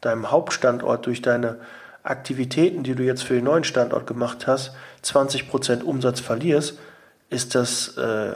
deinem 0.00 0.30
Hauptstandort 0.30 1.06
durch 1.06 1.22
deine 1.22 1.58
Aktivitäten, 2.02 2.82
die 2.82 2.94
du 2.94 3.02
jetzt 3.02 3.22
für 3.22 3.34
den 3.34 3.44
neuen 3.44 3.64
Standort 3.64 4.06
gemacht 4.06 4.46
hast, 4.46 4.72
20 5.02 5.48
Prozent 5.48 5.84
Umsatz 5.84 6.20
verlierst, 6.20 6.78
ist 7.30 7.54
das 7.54 7.96
äh, 7.96 8.32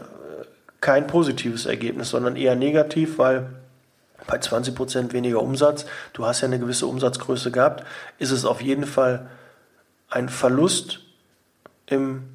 kein 0.80 1.06
positives 1.06 1.66
Ergebnis, 1.66 2.10
sondern 2.10 2.36
eher 2.36 2.56
negativ, 2.56 3.18
weil 3.18 3.50
bei 4.26 4.38
20 4.38 4.74
Prozent 4.74 5.12
weniger 5.12 5.42
Umsatz, 5.42 5.86
du 6.12 6.26
hast 6.26 6.40
ja 6.40 6.48
eine 6.48 6.58
gewisse 6.58 6.86
Umsatzgröße 6.86 7.50
gehabt, 7.50 7.84
ist 8.18 8.30
es 8.30 8.44
auf 8.44 8.62
jeden 8.62 8.84
Fall 8.84 9.28
ein 10.08 10.28
Verlust 10.28 11.00
im 11.86 12.28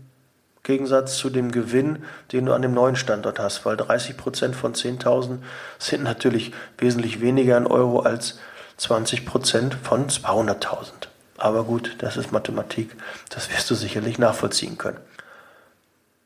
Gegensatz 0.64 1.18
zu 1.18 1.30
dem 1.30 1.52
Gewinn, 1.52 2.04
den 2.32 2.48
du 2.48 2.54
an 2.54 2.62
dem 2.62 2.74
neuen 2.74 2.96
Standort 2.96 3.40
hast, 3.40 3.66
weil 3.66 3.78
30 3.78 4.18
Prozent 4.18 4.56
von 4.56 4.74
10.000 4.74 5.38
sind 5.78 6.04
natürlich 6.04 6.54
wesentlich 6.78 7.22
weniger 7.22 7.58
in 7.58 7.68
Euro 7.68 8.00
als 8.00 8.40
20 8.78 9.26
Prozent 9.26 9.76
von 9.76 10.08
200.000. 10.10 10.92
Aber 11.38 11.66
gut, 11.66 11.96
das 12.00 12.18
ist 12.18 12.32
Mathematik, 12.32 12.96
das 13.30 13.52
wirst 13.52 13.70
du 13.70 13.76
sicherlich 13.76 14.18
nachvollziehen 14.18 14.78
können. 14.78 15.00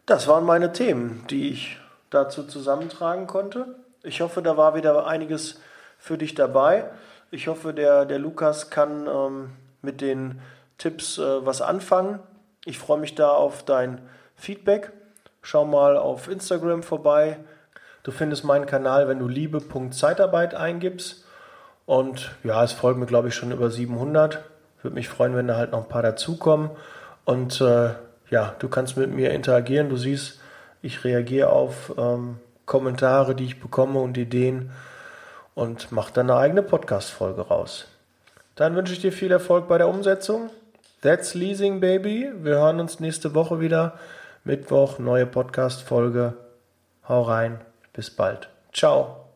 Das 0.05 0.27
waren 0.27 0.45
meine 0.45 0.71
Themen, 0.71 1.25
die 1.29 1.49
ich 1.49 1.77
dazu 2.09 2.43
zusammentragen 2.43 3.27
konnte. 3.27 3.75
Ich 4.03 4.21
hoffe, 4.21 4.41
da 4.41 4.57
war 4.57 4.75
wieder 4.75 5.05
einiges 5.07 5.59
für 5.97 6.17
dich 6.17 6.35
dabei. 6.35 6.89
Ich 7.31 7.47
hoffe, 7.47 7.73
der, 7.73 8.05
der 8.05 8.19
Lukas 8.19 8.69
kann 8.69 9.07
ähm, 9.07 9.49
mit 9.81 10.01
den 10.01 10.41
Tipps 10.77 11.17
äh, 11.17 11.45
was 11.45 11.61
anfangen. 11.61 12.19
Ich 12.65 12.79
freue 12.79 12.99
mich 12.99 13.15
da 13.15 13.31
auf 13.31 13.63
dein 13.63 14.01
Feedback. 14.35 14.91
Schau 15.41 15.65
mal 15.65 15.97
auf 15.97 16.27
Instagram 16.29 16.83
vorbei. 16.83 17.39
Du 18.03 18.11
findest 18.11 18.43
meinen 18.43 18.65
Kanal, 18.65 19.07
wenn 19.07 19.19
du 19.19 19.27
liebe.zeitarbeit 19.27 20.55
eingibst. 20.55 21.25
Und 21.85 22.31
ja, 22.43 22.63
es 22.63 22.71
folgen 22.71 22.99
mir, 22.99 23.05
glaube 23.05 23.27
ich, 23.27 23.35
schon 23.35 23.51
über 23.51 23.69
700. 23.69 24.43
Würde 24.81 24.95
mich 24.95 25.09
freuen, 25.09 25.35
wenn 25.35 25.47
da 25.47 25.57
halt 25.57 25.71
noch 25.71 25.83
ein 25.83 25.89
paar 25.89 26.03
dazukommen. 26.03 26.71
Und 27.25 27.61
äh, 27.61 27.91
ja, 28.29 28.55
du 28.59 28.69
kannst 28.69 28.97
mit 28.97 29.11
mir 29.11 29.31
interagieren. 29.31 29.89
Du 29.89 29.97
siehst, 29.97 30.38
ich 30.81 31.03
reagiere 31.03 31.49
auf 31.49 31.93
ähm, 31.97 32.37
Kommentare, 32.65 33.35
die 33.35 33.45
ich 33.45 33.59
bekomme 33.59 33.99
und 33.99 34.17
Ideen 34.17 34.71
und 35.55 35.91
mache 35.91 36.13
dann 36.13 36.29
eine 36.29 36.39
eigene 36.39 36.63
Podcast-Folge 36.63 37.41
raus. 37.41 37.87
Dann 38.55 38.75
wünsche 38.75 38.93
ich 38.93 38.99
dir 38.99 39.11
viel 39.11 39.31
Erfolg 39.31 39.67
bei 39.67 39.77
der 39.77 39.87
Umsetzung. 39.87 40.49
That's 41.01 41.33
Leasing 41.33 41.79
Baby. 41.79 42.31
Wir 42.41 42.55
hören 42.55 42.79
uns 42.79 42.99
nächste 42.99 43.33
Woche 43.33 43.59
wieder. 43.59 43.97
Mittwoch, 44.43 44.99
neue 44.99 45.25
Podcast-Folge. 45.25 46.33
Hau 47.07 47.21
rein. 47.23 47.61
Bis 47.93 48.09
bald. 48.09 48.49
Ciao. 48.73 49.28